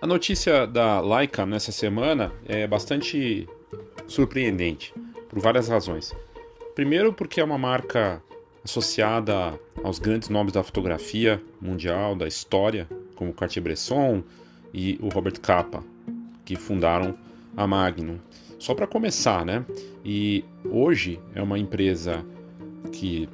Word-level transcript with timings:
A 0.00 0.06
notícia 0.06 0.64
da 0.64 1.00
Leica 1.00 1.44
nessa 1.44 1.72
semana 1.72 2.32
é 2.46 2.68
bastante 2.68 3.48
surpreendente, 4.06 4.94
por 5.28 5.40
várias 5.40 5.68
razões. 5.68 6.14
Primeiro, 6.72 7.12
porque 7.12 7.40
é 7.40 7.44
uma 7.44 7.58
marca 7.58 8.22
associada 8.64 9.58
aos 9.82 9.98
grandes 9.98 10.28
nomes 10.28 10.52
da 10.52 10.62
fotografia 10.62 11.42
mundial, 11.60 12.14
da 12.14 12.28
história, 12.28 12.88
como 13.16 13.32
Cartier-Bresson 13.32 14.22
e 14.72 14.96
o 15.02 15.08
Robert 15.08 15.40
Capa, 15.40 15.82
que 16.44 16.54
fundaram 16.54 17.18
a 17.56 17.66
Magnum. 17.66 18.18
Só 18.56 18.76
para 18.76 18.86
começar, 18.86 19.44
né? 19.44 19.66
E 20.04 20.44
hoje 20.64 21.18
é 21.34 21.42
uma 21.42 21.58
empresa 21.58 22.24
que 22.92 23.28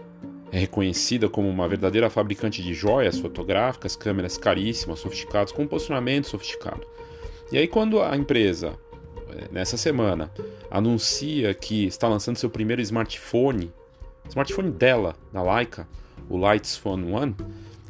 é 0.55 0.59
reconhecida 0.61 1.29
como 1.29 1.49
uma 1.49 1.67
verdadeira 1.67 2.09
fabricante 2.09 2.63
de 2.63 2.73
joias 2.73 3.19
fotográficas, 3.19 3.97
câmeras 3.97 4.39
caríssimas, 4.39 5.01
sofisticadas, 5.01 5.51
com 5.51 5.63
um 5.63 5.67
posicionamento 5.67 6.29
sofisticado. 6.29 6.87
E 7.51 7.59
aí, 7.59 7.67
quando 7.67 8.01
a 8.01 8.17
empresa, 8.17 8.79
eh, 9.31 9.49
nessa 9.51 9.77
semana, 9.77 10.31
anuncia 10.71 11.53
que 11.55 11.87
está 11.87 12.07
lançando 12.07 12.37
seu 12.37 12.49
primeiro 12.49 12.81
smartphone, 12.83 13.73
smartphone 14.29 14.71
dela, 14.71 15.17
da 15.33 15.43
Leica, 15.43 15.89
o 16.29 16.37
Lights 16.37 16.77
Phone 16.77 17.13
One, 17.13 17.35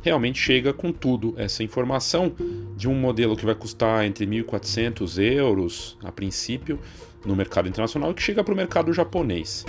realmente 0.01 0.39
chega 0.39 0.73
com 0.73 0.91
tudo 0.91 1.35
essa 1.37 1.63
informação 1.63 2.35
de 2.79 2.89
um 2.89 2.95
modelo 2.95 3.37
que 3.37 3.45
vai 3.45 3.55
custar 3.55 4.07
entre 4.07 4.27
1.400 4.27 5.23
euros 5.23 5.99
a 6.03 6.11
princípio 6.11 6.81
no 7.25 7.35
mercado 7.35 7.69
internacional 7.69 8.11
e 8.11 8.15
que 8.15 8.23
chega 8.23 8.43
para 8.43 8.53
o 8.53 8.57
mercado 8.57 8.93
japonês. 8.93 9.65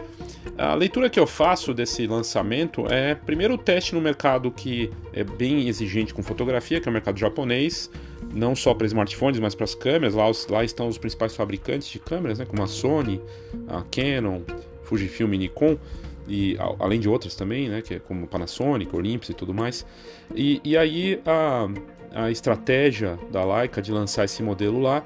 A 0.58 0.74
leitura 0.74 1.10
que 1.10 1.20
eu 1.20 1.28
faço 1.28 1.74
desse 1.74 2.06
lançamento 2.08 2.86
é 2.90 3.16
primeiro 3.16 3.56
o 3.56 3.58
teste 3.58 3.94
no 3.94 4.02
mercado 4.02 4.52
que 4.52 4.90
é 5.12 5.24
bem 5.24 5.68
exigente 5.68 6.14
com 6.14 6.24
fotografia, 6.24 6.80
que 6.80 6.88
é 6.88 6.90
o 6.90 6.94
mercado 6.94 7.18
japonês, 7.18 7.90
não 8.34 8.56
só 8.56 8.74
para 8.74 8.88
smartphones, 8.88 9.40
mas 9.40 9.56
para 9.56 9.66
as 9.66 9.76
câmeras. 9.76 10.14
Lá, 10.14 10.26
lá, 10.50 10.64
estão 10.64 10.88
os 10.88 10.98
principais 10.98 11.36
fabricantes 11.36 11.88
de 11.88 12.00
câmeras, 12.00 12.40
né, 12.40 12.46
como 12.46 12.64
a 12.64 12.68
Sony, 12.68 13.22
a 13.68 13.84
Canon, 13.84 14.42
Fujifilm 14.84 15.34
e 15.34 15.38
Nikon 15.38 15.78
e 16.28 16.58
além 16.80 17.00
de 17.00 17.08
outras 17.08 17.36
também, 17.36 17.70
né, 17.70 17.82
que 17.82 17.96
é 17.96 18.00
como 18.00 18.28
Panasonic, 18.28 18.96
Olympus 18.96 19.30
e 19.30 19.34
tudo 19.34 19.54
mais. 19.54 19.86
E, 20.34 20.62
e 20.64 20.78
aí 20.78 21.22
a, 21.26 21.68
a 22.24 22.32
estratégia 22.32 23.20
da 23.32 23.44
Leica 23.44 23.82
de 23.82 23.92
lançar 23.92 24.26
esse 24.26 24.42
modelo 24.42 24.80
lá 24.80 25.06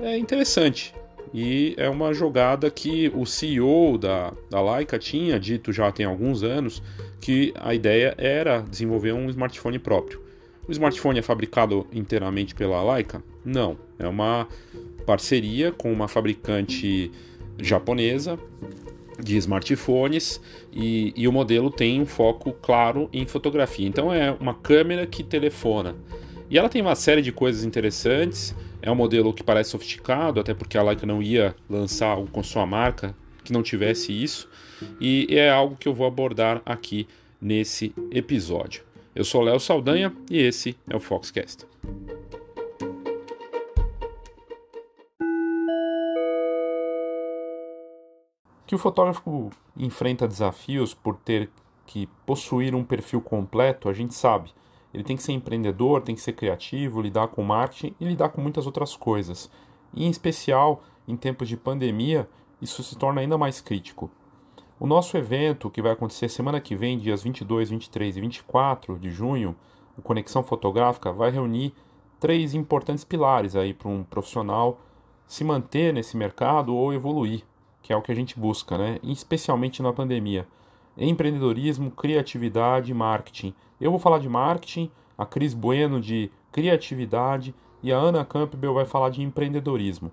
é 0.00 0.16
interessante. 0.16 0.94
E 1.32 1.74
é 1.76 1.88
uma 1.88 2.12
jogada 2.12 2.70
que 2.70 3.10
o 3.14 3.24
CEO 3.24 3.96
da, 3.98 4.32
da 4.50 4.60
Leica 4.60 4.98
tinha 4.98 5.38
dito 5.40 5.72
já 5.72 5.90
tem 5.90 6.04
alguns 6.06 6.42
anos 6.42 6.82
que 7.20 7.52
a 7.56 7.74
ideia 7.74 8.14
era 8.18 8.60
desenvolver 8.60 9.12
um 9.12 9.28
smartphone 9.30 9.78
próprio. 9.78 10.20
O 10.68 10.72
smartphone 10.72 11.18
é 11.18 11.22
fabricado 11.22 11.86
inteiramente 11.92 12.54
pela 12.54 12.94
Leica? 12.94 13.22
Não, 13.44 13.76
é 13.98 14.06
uma 14.06 14.46
parceria 15.04 15.72
com 15.72 15.92
uma 15.92 16.06
fabricante 16.06 17.10
japonesa 17.58 18.38
de 19.20 19.36
smartphones 19.36 20.40
e, 20.72 21.12
e, 21.16 21.28
o 21.28 21.32
modelo 21.32 21.70
tem 21.70 22.00
um 22.00 22.06
foco 22.06 22.52
claro 22.52 23.08
em 23.12 23.26
fotografia. 23.26 23.86
Então 23.86 24.12
é 24.12 24.30
uma 24.32 24.54
câmera 24.54 25.06
que 25.06 25.22
telefona. 25.22 25.94
E 26.50 26.58
ela 26.58 26.68
tem 26.68 26.82
uma 26.82 26.94
série 26.94 27.22
de 27.22 27.32
coisas 27.32 27.64
interessantes. 27.64 28.54
É 28.82 28.90
um 28.90 28.96
modelo 28.96 29.32
que 29.32 29.44
parece 29.44 29.70
sofisticado, 29.70 30.40
até 30.40 30.52
porque 30.52 30.76
a 30.76 30.82
Leica 30.82 31.06
não 31.06 31.22
ia 31.22 31.54
lançar 31.70 32.08
algo 32.08 32.28
com 32.28 32.42
sua 32.42 32.66
marca 32.66 33.14
que 33.44 33.52
não 33.52 33.62
tivesse 33.62 34.12
isso. 34.12 34.48
E 35.00 35.28
é 35.30 35.48
algo 35.48 35.76
que 35.76 35.88
eu 35.88 35.94
vou 35.94 36.06
abordar 36.06 36.60
aqui 36.66 37.06
nesse 37.40 37.94
episódio. 38.10 38.82
Eu 39.14 39.24
sou 39.24 39.40
Léo 39.40 39.60
Saldanha 39.60 40.12
e 40.28 40.38
esse 40.38 40.76
é 40.90 40.96
o 40.96 41.00
Foxcast. 41.00 41.66
que 48.72 48.76
o 48.76 48.78
fotógrafo 48.78 49.50
enfrenta 49.76 50.26
desafios 50.26 50.94
por 50.94 51.14
ter 51.16 51.50
que 51.84 52.08
possuir 52.24 52.74
um 52.74 52.82
perfil 52.82 53.20
completo, 53.20 53.86
a 53.86 53.92
gente 53.92 54.14
sabe. 54.14 54.50
Ele 54.92 55.04
tem 55.04 55.16
que 55.16 55.22
ser 55.22 55.32
empreendedor, 55.32 56.02
tem 56.02 56.14
que 56.14 56.20
ser 56.20 56.32
criativo, 56.32 57.00
lidar 57.00 57.28
com 57.28 57.42
marketing 57.42 57.94
e 58.00 58.04
lidar 58.04 58.28
com 58.28 58.40
muitas 58.40 58.66
outras 58.66 58.96
coisas. 58.96 59.50
E 59.94 60.04
em 60.04 60.10
especial, 60.10 60.82
em 61.06 61.16
tempos 61.16 61.48
de 61.48 61.56
pandemia, 61.56 62.28
isso 62.60 62.82
se 62.82 62.96
torna 62.96 63.20
ainda 63.20 63.38
mais 63.38 63.60
crítico. 63.60 64.10
O 64.78 64.86
nosso 64.86 65.16
evento, 65.16 65.70
que 65.70 65.82
vai 65.82 65.92
acontecer 65.92 66.28
semana 66.28 66.60
que 66.60 66.74
vem, 66.74 66.98
dias 66.98 67.22
22, 67.22 67.70
23 67.70 68.16
e 68.16 68.20
24 68.20 68.98
de 68.98 69.10
junho, 69.10 69.56
o 69.96 70.02
Conexão 70.02 70.42
Fotográfica, 70.42 71.12
vai 71.12 71.30
reunir 71.30 71.74
três 72.18 72.54
importantes 72.54 73.04
pilares 73.04 73.56
aí 73.56 73.72
para 73.72 73.88
um 73.88 74.02
profissional 74.02 74.80
se 75.26 75.44
manter 75.44 75.92
nesse 75.92 76.16
mercado 76.16 76.74
ou 76.74 76.92
evoluir 76.92 77.44
que 77.82 77.92
é 77.92 77.96
o 77.96 78.00
que 78.00 78.12
a 78.12 78.14
gente 78.14 78.38
busca, 78.38 78.78
né? 78.78 78.98
especialmente 79.02 79.82
na 79.82 79.92
pandemia. 79.92 80.46
Empreendedorismo, 80.96 81.90
criatividade 81.90 82.90
e 82.90 82.94
marketing. 82.94 83.54
Eu 83.80 83.90
vou 83.90 83.98
falar 84.00 84.18
de 84.18 84.28
marketing, 84.28 84.90
a 85.16 85.24
Cris 85.24 85.54
Bueno 85.54 86.00
de 86.00 86.30
criatividade 86.50 87.54
e 87.82 87.92
a 87.92 87.96
Ana 87.96 88.24
Campbell 88.24 88.74
vai 88.74 88.84
falar 88.84 89.10
de 89.10 89.22
empreendedorismo. 89.22 90.12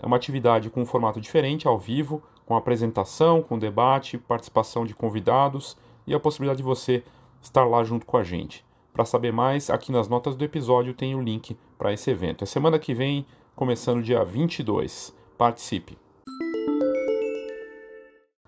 É 0.00 0.06
uma 0.06 0.16
atividade 0.16 0.70
com 0.70 0.82
um 0.82 0.86
formato 0.86 1.20
diferente, 1.20 1.66
ao 1.66 1.78
vivo, 1.78 2.22
com 2.46 2.56
apresentação, 2.56 3.42
com 3.42 3.58
debate, 3.58 4.18
participação 4.18 4.84
de 4.84 4.94
convidados 4.94 5.76
e 6.06 6.14
a 6.14 6.20
possibilidade 6.20 6.58
de 6.58 6.64
você 6.64 7.02
estar 7.40 7.64
lá 7.64 7.82
junto 7.84 8.06
com 8.06 8.16
a 8.16 8.24
gente. 8.24 8.64
Para 8.92 9.04
saber 9.04 9.32
mais, 9.32 9.70
aqui 9.70 9.92
nas 9.92 10.08
notas 10.08 10.36
do 10.36 10.44
episódio 10.44 10.94
tem 10.94 11.14
o 11.14 11.22
link 11.22 11.56
para 11.78 11.92
esse 11.92 12.10
evento. 12.10 12.44
É 12.44 12.46
semana 12.46 12.78
que 12.78 12.92
vem, 12.92 13.24
começando 13.54 14.02
dia 14.02 14.24
22. 14.24 15.14
Participe! 15.38 16.09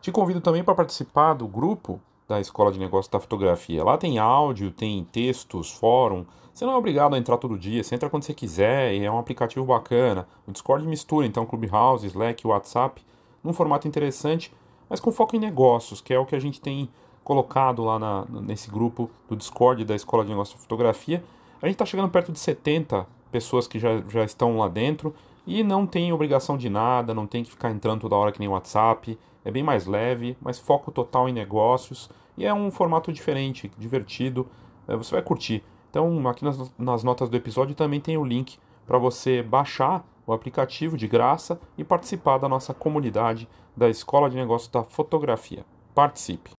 Te 0.03 0.11
convido 0.11 0.41
também 0.41 0.65
para 0.65 0.75
participar 0.75 1.33
do 1.35 1.47
grupo 1.47 2.01
da 2.27 2.41
Escola 2.41 2.73
de 2.73 2.79
Negócios 2.81 3.09
da 3.09 3.21
Fotografia. 3.21 3.85
Lá 3.85 3.97
tem 3.97 4.19
áudio, 4.19 4.73
tem 4.73 5.05
textos, 5.05 5.71
fórum. 5.71 6.27
Você 6.53 6.67
não 6.67 6.73
é 6.73 6.77
obrigado 6.77 7.15
a 7.15 7.19
entrar 7.19 7.39
todo 7.39 7.57
dia, 7.57 7.85
você 7.85 7.95
entra 7.95 8.11
quando 8.11 8.25
você 8.25 8.35
quiser 8.35 8.95
e 8.95 9.05
é 9.05 9.11
um 9.11 9.21
aplicativo 9.21 9.65
bacana. 9.65 10.27
O 10.45 10.51
Discord 10.51 10.85
mistura 10.89 11.25
então 11.25 11.47
Clubhouse, 11.47 12.05
Slack, 12.05 12.45
WhatsApp, 12.45 13.01
num 13.45 13.53
formato 13.53 13.87
interessante, 13.87 14.53
mas 14.91 14.99
com 14.99 15.13
foco 15.13 15.37
em 15.37 15.39
negócios, 15.39 16.01
que 16.01 16.13
é 16.13 16.19
o 16.19 16.27
que 16.27 16.35
a 16.35 16.41
gente 16.41 16.61
tem 16.61 16.91
colocado 17.23 17.85
lá 17.85 17.97
na, 17.97 18.25
nesse 18.29 18.69
grupo 18.69 19.09
do 19.29 19.37
Discord 19.37 19.85
da 19.85 19.95
Escola 19.95 20.25
de 20.25 20.31
Negócios 20.31 20.57
da 20.57 20.63
Fotografia. 20.63 21.23
A 21.63 21.67
gente 21.67 21.77
está 21.77 21.87
chegando 21.87 22.11
perto 22.11 22.33
de 22.33 22.41
70 22.41 23.07
pessoas 23.31 23.69
que 23.69 23.79
já, 23.79 24.03
já 24.09 24.25
estão 24.25 24.59
lá 24.59 24.67
dentro 24.67 25.15
e 25.47 25.63
não 25.63 25.87
tem 25.87 26.13
obrigação 26.13 26.57
de 26.57 26.69
nada, 26.69 27.15
não 27.15 27.27
tem 27.27 27.43
que 27.43 27.51
ficar 27.51 27.71
entrando 27.71 28.03
toda 28.03 28.17
hora 28.17 28.33
que 28.33 28.39
nem 28.39 28.49
WhatsApp 28.49 29.19
é 29.45 29.51
bem 29.51 29.63
mais 29.63 29.87
leve, 29.87 30.37
mas 30.41 30.59
foco 30.59 30.91
total 30.91 31.29
em 31.29 31.33
negócios 31.33 32.09
e 32.37 32.47
é 32.47 32.55
um 32.55 32.71
formato 32.71 33.13
diferente, 33.13 33.71
divertido, 33.77 34.49
é, 34.89 34.97
você 34.97 35.15
vai 35.15 35.23
curtir. 35.23 35.63
Então, 35.91 36.27
aqui 36.29 36.45
nas, 36.45 36.73
nas 36.79 37.05
notas 37.05 37.29
do 37.29 37.37
episódio 37.37 37.75
também 37.75 38.01
tem 38.01 38.17
o 38.17 38.25
link 38.25 38.59
para 38.87 38.99
você 38.99 39.43
baixar 39.43 40.05
o 40.27 40.33
aplicativo 40.33 40.97
de 40.97 41.07
graça 41.07 41.61
e 41.77 41.85
participar 41.85 42.39
da 42.39 42.49
nossa 42.49 42.73
comunidade 42.73 43.49
da 43.77 43.89
Escola 43.89 44.31
de 44.31 44.37
Negócios 44.37 44.71
da 44.71 44.85
Fotografia. 44.85 45.65
Participe! 45.95 46.53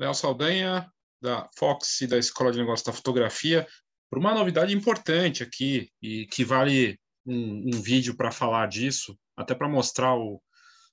Léo 0.00 0.14
Saldanha, 0.14 0.90
da 1.20 1.46
Fox 1.58 2.00
e 2.00 2.06
da 2.06 2.16
Escola 2.16 2.50
de 2.50 2.58
Negócios 2.58 2.86
da 2.86 2.92
Fotografia 2.92 3.68
por 4.08 4.18
uma 4.18 4.32
novidade 4.32 4.74
importante 4.74 5.42
aqui 5.42 5.90
e 6.00 6.26
que 6.26 6.42
vale 6.42 6.98
um, 7.26 7.68
um 7.74 7.82
vídeo 7.82 8.16
para 8.16 8.32
falar 8.32 8.66
disso, 8.66 9.14
até 9.36 9.54
para 9.54 9.68
mostrar 9.68 10.14
o, 10.16 10.42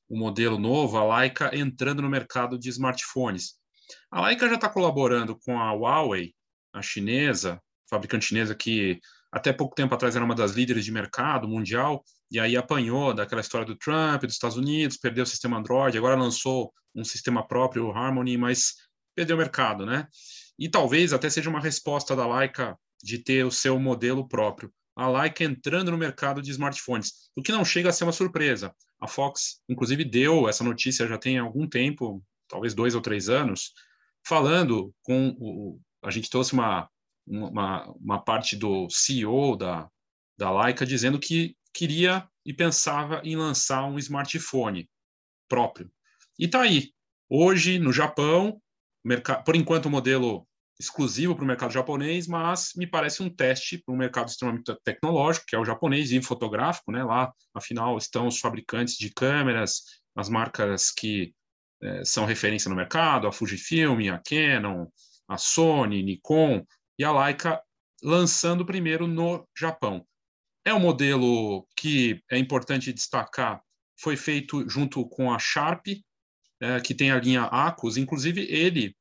o 0.09 0.17
modelo 0.17 0.59
novo, 0.59 0.97
a 0.97 1.19
Leica 1.19 1.55
entrando 1.55 2.01
no 2.01 2.09
mercado 2.09 2.59
de 2.59 2.67
smartphones. 2.67 3.53
A 4.11 4.25
Leica 4.27 4.49
já 4.49 4.55
está 4.55 4.67
colaborando 4.67 5.39
com 5.39 5.57
a 5.57 5.71
Huawei, 5.71 6.33
a 6.73 6.81
chinesa, 6.81 7.61
fabricante 7.89 8.25
chinesa 8.25 8.53
que 8.53 8.99
até 9.31 9.53
pouco 9.53 9.73
tempo 9.73 9.95
atrás 9.95 10.17
era 10.17 10.25
uma 10.25 10.35
das 10.35 10.51
líderes 10.51 10.83
de 10.83 10.91
mercado 10.91 11.47
mundial, 11.47 12.03
e 12.29 12.41
aí 12.41 12.57
apanhou 12.57 13.13
daquela 13.13 13.39
história 13.39 13.65
do 13.65 13.77
Trump, 13.77 14.23
dos 14.23 14.33
Estados 14.33 14.57
Unidos, 14.57 14.97
perdeu 14.97 15.23
o 15.23 15.27
sistema 15.27 15.57
Android, 15.57 15.97
agora 15.97 16.15
lançou 16.19 16.73
um 16.93 17.05
sistema 17.05 17.47
próprio, 17.47 17.87
o 17.87 17.91
Harmony, 17.91 18.37
mas 18.37 18.73
perdeu 19.17 19.35
mercado, 19.35 19.83
né? 19.83 20.07
E 20.59 20.69
talvez 20.69 21.11
até 21.11 21.27
seja 21.27 21.49
uma 21.49 21.59
resposta 21.59 22.15
da 22.15 22.27
Leica 22.37 22.77
de 23.01 23.17
ter 23.17 23.43
o 23.43 23.51
seu 23.51 23.79
modelo 23.79 24.27
próprio. 24.27 24.71
A 24.95 25.09
Leica 25.09 25.43
entrando 25.43 25.89
no 25.89 25.97
mercado 25.97 26.39
de 26.39 26.51
smartphones, 26.51 27.31
o 27.35 27.41
que 27.41 27.51
não 27.51 27.65
chega 27.65 27.89
a 27.89 27.91
ser 27.91 28.03
uma 28.03 28.11
surpresa. 28.11 28.75
A 29.01 29.07
Fox, 29.07 29.59
inclusive, 29.67 30.05
deu 30.05 30.47
essa 30.47 30.63
notícia 30.63 31.07
já 31.07 31.17
tem 31.17 31.39
algum 31.39 31.67
tempo, 31.67 32.23
talvez 32.47 32.75
dois 32.75 32.93
ou 32.93 33.01
três 33.01 33.27
anos, 33.27 33.73
falando 34.23 34.93
com 35.01 35.35
o. 35.39 35.79
A 36.03 36.11
gente 36.11 36.29
trouxe 36.29 36.53
uma, 36.53 36.87
uma, 37.25 37.91
uma 37.93 38.23
parte 38.23 38.55
do 38.55 38.87
CEO 38.89 39.55
da, 39.55 39.89
da 40.37 40.63
Leica 40.63 40.85
dizendo 40.85 41.19
que 41.19 41.55
queria 41.73 42.27
e 42.45 42.53
pensava 42.53 43.19
em 43.23 43.35
lançar 43.35 43.83
um 43.85 43.97
smartphone 43.97 44.87
próprio. 45.49 45.91
E 46.39 46.47
tá 46.47 46.61
aí, 46.61 46.91
Hoje, 47.29 47.77
no 47.77 47.91
Japão, 47.91 48.61
por 49.45 49.55
enquanto, 49.55 49.85
o 49.85 49.89
modelo 49.89 50.47
exclusivo 50.79 51.35
para 51.35 51.43
o 51.43 51.47
mercado 51.47 51.73
japonês, 51.73 52.27
mas 52.27 52.71
me 52.75 52.85
parece 52.85 53.23
um 53.23 53.29
teste 53.29 53.79
para 53.79 53.93
um 53.93 53.97
mercado 53.97 54.27
extremamente 54.27 54.75
tecnológico, 54.83 55.45
que 55.47 55.55
é 55.55 55.59
o 55.59 55.65
japonês 55.65 56.11
e 56.11 56.21
fotográfico, 56.21 56.91
né? 56.91 57.03
Lá, 57.03 57.33
afinal, 57.53 57.97
estão 57.97 58.27
os 58.27 58.39
fabricantes 58.39 58.95
de 58.95 59.11
câmeras, 59.11 59.81
as 60.15 60.29
marcas 60.29 60.91
que 60.91 61.33
é, 61.81 62.05
são 62.05 62.25
referência 62.25 62.69
no 62.69 62.75
mercado, 62.75 63.27
a 63.27 63.31
Fujifilm, 63.31 64.09
a 64.11 64.19
Canon, 64.19 64.87
a 65.27 65.37
Sony, 65.37 66.03
Nikon 66.03 66.63
e 66.97 67.03
a 67.03 67.11
Leica 67.11 67.61
lançando 68.03 68.65
primeiro 68.65 69.07
no 69.07 69.47
Japão. 69.57 70.05
É 70.65 70.73
um 70.73 70.79
modelo 70.79 71.67
que 71.75 72.21
é 72.29 72.37
importante 72.37 72.93
destacar, 72.93 73.61
foi 73.99 74.17
feito 74.17 74.67
junto 74.69 75.07
com 75.07 75.31
a 75.31 75.39
Sharp, 75.39 75.87
é, 76.59 76.79
que 76.79 76.93
tem 76.93 77.11
a 77.11 77.19
linha 77.19 77.43
Acus, 77.43 77.97
inclusive 77.97 78.41
ele 78.41 78.95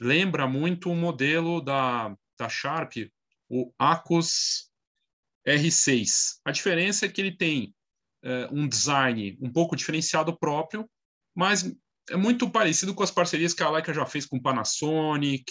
lembra 0.00 0.46
muito 0.46 0.90
o 0.90 0.96
modelo 0.96 1.60
da, 1.60 2.16
da 2.38 2.48
Sharp, 2.48 2.92
o 3.48 3.72
Acus 3.78 4.70
R6. 5.46 6.40
A 6.44 6.50
diferença 6.50 7.06
é 7.06 7.08
que 7.08 7.20
ele 7.20 7.36
tem 7.36 7.74
é, 8.22 8.48
um 8.52 8.68
design 8.68 9.38
um 9.40 9.50
pouco 9.50 9.76
diferenciado 9.76 10.36
próprio, 10.38 10.88
mas 11.34 11.72
é 12.10 12.16
muito 12.16 12.50
parecido 12.50 12.94
com 12.94 13.02
as 13.02 13.10
parcerias 13.10 13.54
que 13.54 13.62
a 13.62 13.70
Leica 13.70 13.92
já 13.92 14.06
fez 14.06 14.26
com 14.26 14.40
Panasonic, 14.40 15.44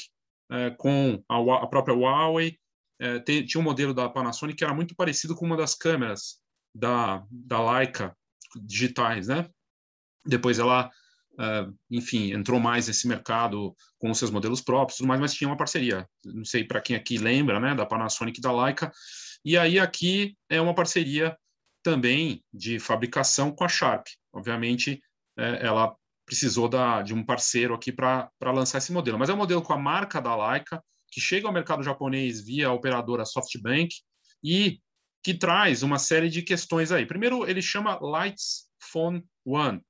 é, 0.52 0.72
com 0.72 1.24
a, 1.30 1.64
a, 1.64 1.68
própria 1.68 1.96
Huawei. 1.96 2.58
É, 3.00 3.20
tem, 3.20 3.46
tinha 3.46 3.62
um 3.62 3.64
modelo 3.64 3.94
da 3.94 4.10
Panasonic 4.10 4.58
que 4.58 4.64
era 4.64 4.74
muito 4.74 4.96
parecido 4.96 5.36
com 5.36 5.46
uma 5.46 5.58
das 5.58 5.76
câmeras 5.76 6.40
da, 6.74 7.24
da 7.30 7.72
Leica 7.72 8.16
digitais, 8.56 9.28
né? 9.28 9.48
Depois 10.26 10.60
ela 10.60 10.90
uh, 11.40 11.74
enfim, 11.90 12.32
entrou 12.34 12.60
mais 12.60 12.88
nesse 12.88 13.08
mercado 13.08 13.76
com 14.00 14.10
os 14.10 14.18
seus 14.18 14.32
modelos 14.32 14.62
próprios, 14.62 14.98
tudo 14.98 15.08
mais, 15.08 15.20
mas 15.20 15.34
tinha 15.34 15.50
uma 15.50 15.58
parceria. 15.58 16.08
Não 16.26 16.46
sei 16.46 16.64
para 16.64 16.82
quem 16.82 16.96
aqui 16.96 17.18
lembra, 17.18 17.60
né, 17.60 17.76
da 17.76 17.86
Panasonic 17.86 18.40
e 18.40 18.42
da 18.42 18.52
Leica. 18.52 18.92
E 19.46 19.58
aí 19.58 19.80
aqui 19.80 20.36
é 20.50 20.60
uma 20.60 20.76
parceria 20.76 21.38
também 21.84 22.44
de 22.54 22.80
fabricação 22.80 23.52
com 23.52 23.64
a 23.64 23.70
Sharp. 23.70 24.06
Obviamente, 24.34 25.02
é, 25.38 25.66
ela 25.66 25.96
precisou 26.26 26.68
da, 26.68 27.02
de 27.02 27.14
um 27.14 27.24
parceiro 27.24 27.74
aqui 27.74 27.92
para 27.92 28.30
lançar 28.42 28.80
esse 28.80 28.92
modelo. 28.92 29.18
Mas 29.18 29.30
é 29.30 29.34
um 29.34 29.38
modelo 29.38 29.62
com 29.62 29.72
a 29.72 29.78
marca 29.78 30.22
da 30.22 30.36
Leica, 30.36 30.84
que 31.10 31.22
chega 31.22 31.48
ao 31.48 31.54
mercado 31.54 31.82
japonês 31.82 32.44
via 32.44 32.68
a 32.68 32.74
operadora 32.74 33.26
SoftBank 33.26 33.96
e 34.44 34.82
que 35.24 35.34
traz 35.34 35.84
uma 35.84 35.98
série 35.98 36.30
de 36.30 36.42
questões 36.42 36.92
aí. 36.92 37.06
Primeiro, 37.06 37.50
ele 37.50 37.62
chama 37.62 37.98
Lights 38.02 38.68
Phone 38.92 39.24
One, 39.46 39.82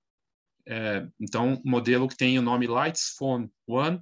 é, 0.68 1.08
então, 1.20 1.62
modelo 1.64 2.08
que 2.08 2.18
tem 2.18 2.38
o 2.38 2.42
nome 2.42 2.68
Lights 2.68 3.16
Phone 3.18 3.50
One 3.66 4.00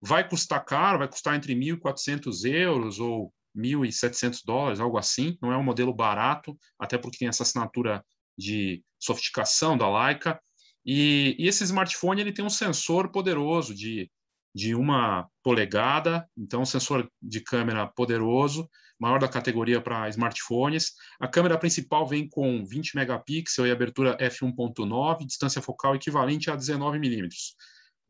vai 0.00 0.26
custar 0.28 0.64
caro, 0.64 0.98
vai 0.98 1.08
custar 1.08 1.36
entre 1.36 1.54
1.400 1.54 2.44
euros 2.50 2.98
ou 2.98 3.32
1.700 3.56 4.40
dólares, 4.44 4.80
algo 4.80 4.96
assim. 4.98 5.36
Não 5.42 5.52
é 5.52 5.56
um 5.56 5.62
modelo 5.62 5.92
barato, 5.92 6.58
até 6.78 6.96
porque 6.96 7.18
tem 7.18 7.28
essa 7.28 7.42
assinatura 7.42 8.04
de 8.36 8.82
sofisticação 8.98 9.76
da 9.76 9.88
Leica. 9.88 10.40
E, 10.84 11.36
e 11.38 11.48
esse 11.48 11.64
smartphone 11.64 12.20
ele 12.20 12.32
tem 12.32 12.44
um 12.44 12.50
sensor 12.50 13.10
poderoso 13.10 13.74
de, 13.74 14.10
de 14.56 14.74
uma 14.74 15.28
polegada, 15.42 16.26
então 16.34 16.64
sensor 16.64 17.06
de 17.20 17.42
câmera 17.42 17.86
poderoso, 17.86 18.66
maior 18.98 19.20
da 19.20 19.28
categoria 19.28 19.82
para 19.82 20.08
smartphones. 20.08 20.92
A 21.20 21.28
câmera 21.28 21.58
principal 21.58 22.06
vem 22.06 22.26
com 22.26 22.64
20 22.64 22.96
megapixels 22.96 23.68
e 23.68 23.70
abertura 23.70 24.16
f1.9, 24.16 25.26
distância 25.26 25.60
focal 25.60 25.94
equivalente 25.94 26.50
a 26.50 26.56
19 26.56 26.98
milímetros. 26.98 27.54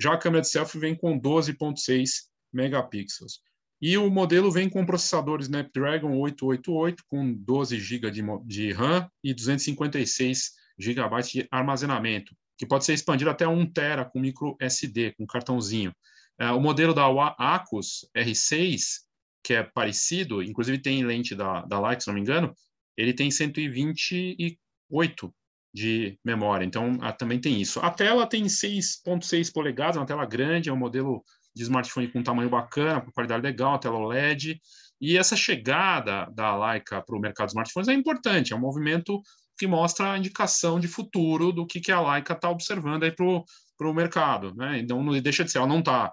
Já 0.00 0.12
a 0.12 0.18
câmera 0.18 0.40
de 0.40 0.48
selfie 0.48 0.78
vem 0.78 0.94
com 0.94 1.20
12.6 1.20 2.10
megapixels. 2.52 3.40
E 3.82 3.98
o 3.98 4.08
modelo 4.08 4.52
vem 4.52 4.70
com 4.70 4.86
processador 4.86 5.40
Snapdragon 5.40 6.16
888 6.16 7.02
com 7.08 7.34
12 7.34 7.80
GB 7.80 8.10
de, 8.12 8.22
de 8.44 8.72
RAM 8.72 9.10
e 9.24 9.34
256 9.34 10.52
GB 10.78 11.22
de 11.22 11.48
armazenamento, 11.50 12.36
que 12.56 12.64
pode 12.64 12.84
ser 12.84 12.94
expandido 12.94 13.30
até 13.30 13.48
1 13.48 13.66
TB 13.66 14.10
com 14.12 14.20
micro 14.20 14.56
SD, 14.60 15.12
com 15.18 15.26
cartãozinho. 15.26 15.92
É, 16.38 16.50
o 16.50 16.60
modelo 16.60 16.92
da 16.92 17.06
Acus 17.38 18.06
R6 18.16 19.06
que 19.46 19.54
é 19.54 19.62
parecido, 19.62 20.42
inclusive 20.42 20.78
tem 20.78 21.04
lente 21.04 21.32
da, 21.32 21.62
da 21.62 21.80
Leica, 21.80 22.00
se 22.00 22.08
não 22.08 22.14
me 22.14 22.20
engano, 22.20 22.52
ele 22.96 23.12
tem 23.12 23.30
128 23.30 25.34
de 25.72 26.18
memória, 26.24 26.64
então 26.64 26.98
também 27.16 27.40
tem 27.40 27.60
isso. 27.60 27.78
A 27.78 27.90
tela 27.90 28.26
tem 28.26 28.46
6.6 28.46 29.52
polegadas, 29.52 29.96
uma 29.96 30.04
tela 30.04 30.26
grande, 30.26 30.68
é 30.68 30.72
um 30.72 30.76
modelo 30.76 31.22
de 31.54 31.62
smartphone 31.62 32.08
com 32.08 32.24
tamanho 32.24 32.50
bacana, 32.50 33.00
com 33.00 33.12
qualidade 33.12 33.40
legal, 33.40 33.78
tela 33.78 33.96
OLED, 33.96 34.60
e 35.00 35.16
essa 35.16 35.36
chegada 35.36 36.28
da 36.34 36.66
Leica 36.66 37.00
para 37.00 37.16
o 37.16 37.20
mercado 37.20 37.46
de 37.46 37.52
smartphones 37.52 37.88
é 37.88 37.92
importante, 37.92 38.52
é 38.52 38.56
um 38.56 38.60
movimento 38.60 39.22
que 39.56 39.68
mostra 39.68 40.10
a 40.10 40.18
indicação 40.18 40.80
de 40.80 40.88
futuro 40.88 41.52
do 41.52 41.64
que, 41.64 41.80
que 41.80 41.92
a 41.92 42.00
Leica 42.00 42.32
está 42.32 42.50
observando 42.50 43.04
aí 43.04 43.12
para 43.12 43.24
o 43.24 43.94
mercado. 43.94 44.52
Né? 44.56 44.80
Então, 44.80 45.00
não 45.04 45.12
deixa 45.20 45.44
de 45.44 45.52
ser, 45.52 45.58
ela 45.58 45.68
não 45.68 45.78
está 45.78 46.12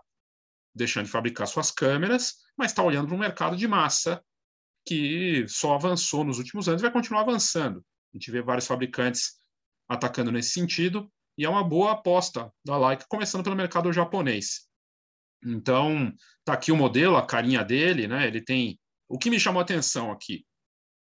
deixando 0.73 1.05
de 1.05 1.11
fabricar 1.11 1.47
suas 1.47 1.71
câmeras, 1.71 2.35
mas 2.57 2.71
está 2.71 2.83
olhando 2.83 3.07
para 3.07 3.15
um 3.15 3.19
mercado 3.19 3.55
de 3.55 3.67
massa 3.67 4.23
que 4.85 5.45
só 5.47 5.75
avançou 5.75 6.23
nos 6.23 6.37
últimos 6.39 6.67
anos 6.67 6.81
e 6.81 6.83
vai 6.83 6.91
continuar 6.91 7.21
avançando. 7.21 7.83
A 8.13 8.17
gente 8.17 8.31
vê 8.31 8.41
vários 8.41 8.67
fabricantes 8.67 9.41
atacando 9.87 10.31
nesse 10.31 10.51
sentido, 10.51 11.11
e 11.37 11.45
é 11.45 11.49
uma 11.49 11.63
boa 11.63 11.93
aposta 11.93 12.51
da 12.63 12.77
Leica, 12.77 13.05
começando 13.07 13.43
pelo 13.43 13.55
mercado 13.55 13.91
japonês. 13.91 14.67
Então, 15.43 16.13
tá 16.45 16.53
aqui 16.53 16.71
o 16.71 16.75
modelo, 16.75 17.17
a 17.17 17.25
carinha 17.25 17.63
dele, 17.63 18.07
né? 18.07 18.27
Ele 18.27 18.41
tem. 18.41 18.79
O 19.09 19.17
que 19.17 19.29
me 19.29 19.39
chamou 19.39 19.59
a 19.59 19.63
atenção 19.63 20.11
aqui 20.11 20.45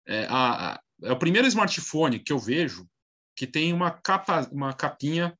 é, 0.05 0.25
a, 0.29 0.73
a, 0.73 0.81
é 1.03 1.11
o 1.11 1.19
primeiro 1.19 1.47
smartphone 1.47 2.19
que 2.19 2.31
eu 2.31 2.39
vejo 2.39 2.87
que 3.35 3.47
tem 3.47 3.73
uma 3.73 3.91
capa, 3.91 4.47
uma 4.51 4.73
capinha 4.73 5.37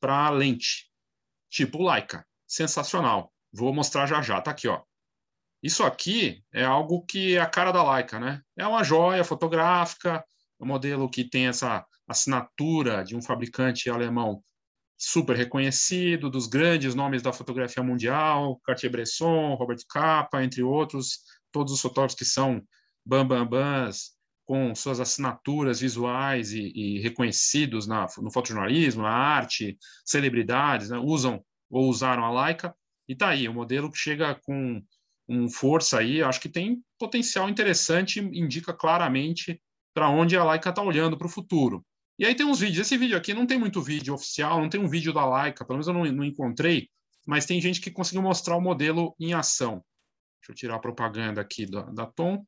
para 0.00 0.30
lente, 0.30 0.90
tipo 1.50 1.86
Leica, 1.86 2.26
sensacional. 2.46 3.32
Vou 3.56 3.72
mostrar 3.72 4.06
já 4.06 4.20
já, 4.20 4.40
tá 4.40 4.50
aqui, 4.50 4.68
ó. 4.68 4.82
Isso 5.62 5.82
aqui 5.82 6.44
é 6.52 6.64
algo 6.64 7.04
que 7.04 7.36
é 7.36 7.40
a 7.40 7.46
cara 7.46 7.72
da 7.72 7.94
Leica, 7.94 8.20
né? 8.20 8.42
É 8.56 8.66
uma 8.66 8.84
joia 8.84 9.24
fotográfica, 9.24 10.24
é 10.60 10.64
um 10.64 10.66
modelo 10.66 11.08
que 11.08 11.24
tem 11.24 11.46
essa 11.48 11.84
assinatura 12.06 13.02
de 13.02 13.16
um 13.16 13.22
fabricante 13.22 13.90
alemão 13.90 14.42
super 14.98 15.36
reconhecido, 15.36 16.30
dos 16.30 16.46
grandes 16.46 16.94
nomes 16.94 17.22
da 17.22 17.32
fotografia 17.32 17.82
mundial, 17.82 18.60
Cartier-Bresson, 18.64 19.54
Robert 19.54 19.78
Capa, 19.88 20.42
entre 20.42 20.62
outros, 20.62 21.20
todos 21.50 21.72
os 21.72 21.80
fotógrafos 21.80 22.16
que 22.16 22.24
são 22.24 22.62
bambambãs, 23.04 24.16
com 24.46 24.74
suas 24.74 25.00
assinaturas 25.00 25.80
visuais 25.80 26.52
e, 26.52 26.72
e 26.74 27.00
reconhecidos 27.00 27.86
na, 27.86 28.06
no 28.18 28.30
fotojornalismo, 28.30 29.02
na 29.02 29.10
arte, 29.10 29.76
celebridades, 30.04 30.88
né? 30.88 30.98
usam 30.98 31.44
ou 31.68 31.88
usaram 31.88 32.24
a 32.24 32.44
Leica. 32.44 32.74
E 33.08 33.14
tá 33.14 33.28
aí, 33.28 33.48
o 33.48 33.54
modelo 33.54 33.90
que 33.90 33.98
chega 33.98 34.34
com 34.34 34.82
um 35.28 35.48
força 35.48 35.98
aí, 35.98 36.22
acho 36.22 36.40
que 36.40 36.48
tem 36.48 36.82
potencial 36.98 37.48
interessante, 37.48 38.20
indica 38.20 38.72
claramente 38.72 39.60
para 39.94 40.08
onde 40.08 40.36
a 40.36 40.44
Leica 40.44 40.70
está 40.70 40.82
olhando 40.82 41.16
para 41.16 41.26
o 41.26 41.30
futuro. 41.30 41.84
E 42.18 42.24
aí 42.24 42.34
tem 42.34 42.46
uns 42.46 42.60
vídeos. 42.60 42.86
Esse 42.86 42.96
vídeo 42.96 43.16
aqui 43.16 43.34
não 43.34 43.46
tem 43.46 43.58
muito 43.58 43.82
vídeo 43.82 44.14
oficial, 44.14 44.60
não 44.60 44.68
tem 44.68 44.80
um 44.80 44.88
vídeo 44.88 45.12
da 45.12 45.42
Leica, 45.42 45.64
pelo 45.64 45.78
menos 45.78 45.88
eu 45.88 45.94
não, 45.94 46.04
não 46.04 46.24
encontrei, 46.24 46.88
mas 47.26 47.46
tem 47.46 47.60
gente 47.60 47.80
que 47.80 47.90
conseguiu 47.90 48.22
mostrar 48.22 48.56
o 48.56 48.60
modelo 48.60 49.14
em 49.18 49.34
ação. 49.34 49.84
Deixa 50.40 50.52
eu 50.52 50.54
tirar 50.54 50.76
a 50.76 50.80
propaganda 50.80 51.40
aqui 51.40 51.66
da, 51.66 51.82
da 51.82 52.06
Tom. 52.06 52.44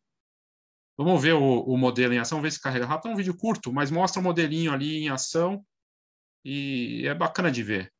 Vamos 0.96 1.22
ver 1.22 1.34
o, 1.34 1.60
o 1.60 1.76
modelo 1.76 2.12
em 2.12 2.18
ação, 2.18 2.42
ver 2.42 2.52
se 2.52 2.60
carrega 2.60 2.86
rápido. 2.86 3.10
É 3.10 3.12
um 3.14 3.16
vídeo 3.16 3.36
curto, 3.36 3.72
mas 3.72 3.90
mostra 3.90 4.20
o 4.20 4.22
modelinho 4.22 4.72
ali 4.72 4.98
em 4.98 5.08
ação 5.08 5.64
e 6.44 7.02
é 7.06 7.14
bacana 7.14 7.50
de 7.50 7.62
ver. 7.62 7.92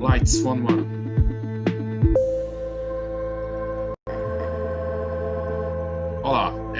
Lights 0.00 0.40
Phone 0.40 0.62
One. 0.62 1.00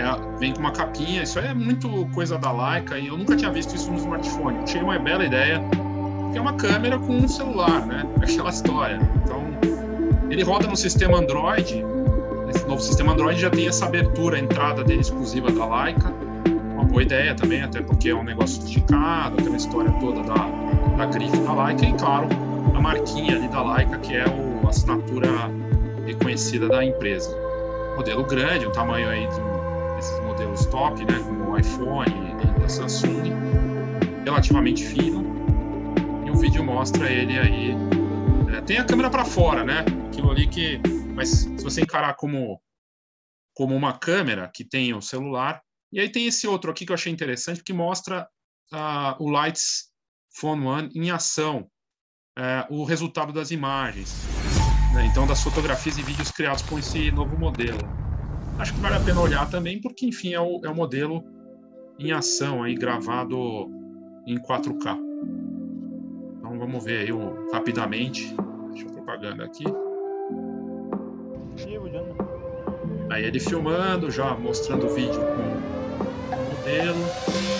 É, 0.01 0.39
vem 0.39 0.55
com 0.55 0.61
uma 0.61 0.73
capinha. 0.73 1.23
Isso 1.23 1.39
é 1.39 1.53
muito 1.53 2.07
coisa 2.15 2.39
da 2.39 2.51
Leica 2.51 2.99
e 2.99 3.09
eu 3.09 3.19
nunca 3.19 3.37
tinha 3.37 3.51
visto 3.53 3.77
isso 3.77 3.91
no 3.91 3.99
smartphone. 3.99 4.59
Achei 4.59 4.81
uma 4.81 4.99
bela 4.99 5.25
ideia, 5.25 5.61
que 6.33 6.39
é 6.39 6.41
uma 6.41 6.55
câmera 6.55 6.99
com 6.99 7.19
um 7.19 7.29
celular, 7.29 7.87
né? 7.87 8.05
Aquela 8.23 8.49
história. 8.49 8.99
Então, 9.23 9.43
ele 10.31 10.43
roda 10.43 10.67
no 10.67 10.77
sistema 10.77 11.19
Android. 11.19 11.85
Esse 12.49 12.67
novo 12.67 12.81
sistema 12.81 13.13
Android 13.13 13.41
já 13.41 13.51
tem 13.51 13.69
essa 13.69 13.85
abertura, 13.85 14.37
a 14.37 14.41
entrada 14.41 14.83
dele 14.83 15.03
exclusiva 15.03 15.53
da 15.53 15.83
Leica. 15.83 16.13
Uma 16.75 16.85
boa 16.85 17.03
ideia 17.03 17.35
também, 17.35 17.63
até 17.63 17.83
porque 17.83 18.09
é 18.09 18.15
um 18.15 18.25
negócio 18.25 18.65
esticado, 18.65 19.37
aquela 19.39 19.57
história 19.57 19.93
toda 20.01 20.23
da, 20.23 20.49
da 20.97 21.07
grife 21.07 21.37
da 21.37 21.65
Leica 21.65 21.85
e, 21.85 21.93
claro, 21.93 22.27
a 22.81 22.83
marquinha 22.83 23.37
ali 23.37 23.47
da 23.49 23.63
Leica, 23.63 23.99
que 23.99 24.17
é 24.17 24.25
o, 24.27 24.67
a 24.67 24.71
assinatura 24.71 25.29
reconhecida 26.07 26.67
da 26.67 26.83
empresa. 26.83 27.31
Modelo 27.95 28.25
grande, 28.25 28.67
o 28.67 28.73
tamanho 28.73 29.09
aí 29.11 29.29
de, 29.29 29.97
desses 29.97 30.19
modelos 30.21 30.65
top, 30.65 31.05
né, 31.05 31.19
como 31.19 31.51
o 31.51 31.59
iPhone 31.59 32.11
e 32.11 32.61
da 32.61 32.69
Samsung, 32.69 33.35
relativamente 34.25 34.83
fino. 34.87 35.23
E 36.27 36.31
o 36.31 36.35
vídeo 36.37 36.65
mostra 36.65 37.11
ele 37.13 37.39
aí. 37.39 37.75
É, 38.57 38.63
tem 38.63 38.79
a 38.79 38.85
câmera 38.85 39.11
para 39.11 39.27
fora, 39.27 39.63
né? 39.63 39.85
Aquilo 40.09 40.31
ali 40.31 40.47
que. 40.47 40.81
Mas 41.15 41.29
se 41.29 41.63
você 41.63 41.83
encarar 41.83 42.15
como, 42.15 42.63
como 43.55 43.77
uma 43.77 43.99
câmera 43.99 44.51
que 44.53 44.65
tem 44.65 44.95
o 44.95 45.03
celular. 45.03 45.61
E 45.93 46.01
aí 46.01 46.11
tem 46.11 46.27
esse 46.27 46.47
outro 46.47 46.71
aqui 46.71 46.87
que 46.87 46.93
eu 46.93 46.95
achei 46.95 47.13
interessante, 47.13 47.63
que 47.63 47.75
mostra 47.75 48.27
uh, 48.73 49.23
o 49.23 49.29
Lights 49.29 49.91
Phone 50.33 50.65
One 50.65 50.91
em 50.95 51.11
ação, 51.11 51.69
uh, 52.39 52.75
o 52.75 52.85
resultado 52.85 53.33
das 53.33 53.51
imagens. 53.51 54.27
Né? 54.95 55.07
Então, 55.07 55.27
das 55.27 55.43
fotografias 55.43 55.99
e 55.99 56.03
vídeos 56.03 56.31
criados 56.31 56.63
com 56.63 56.79
esse 56.79 57.11
novo 57.11 57.39
modelo. 57.39 57.79
Acho 58.59 58.75
que 58.75 58.81
vale 58.81 58.97
a 58.97 59.01
pena 59.01 59.21
olhar 59.21 59.49
também, 59.49 59.81
porque, 59.81 60.07
enfim, 60.07 60.35
é 60.35 60.41
o, 60.41 60.61
é 60.65 60.69
o 60.69 60.75
modelo 60.75 61.25
em 61.99 62.13
ação 62.13 62.63
aí, 62.63 62.75
gravado 62.75 63.71
em 64.27 64.37
4K. 64.39 64.99
Então, 66.39 66.59
vamos 66.59 66.85
ver 66.85 67.01
aí 67.01 67.09
rapidamente. 67.53 68.35
Deixa 68.71 68.87
eu 68.87 68.93
propaganda 68.93 69.45
aqui. 69.45 69.65
Aí 73.11 73.25
ele 73.25 73.41
filmando, 73.41 74.11
já 74.11 74.35
mostrando 74.37 74.87
o 74.87 74.95
vídeo 74.95 75.21
com 75.21 76.37
o 76.37 76.57
modelo 76.57 77.60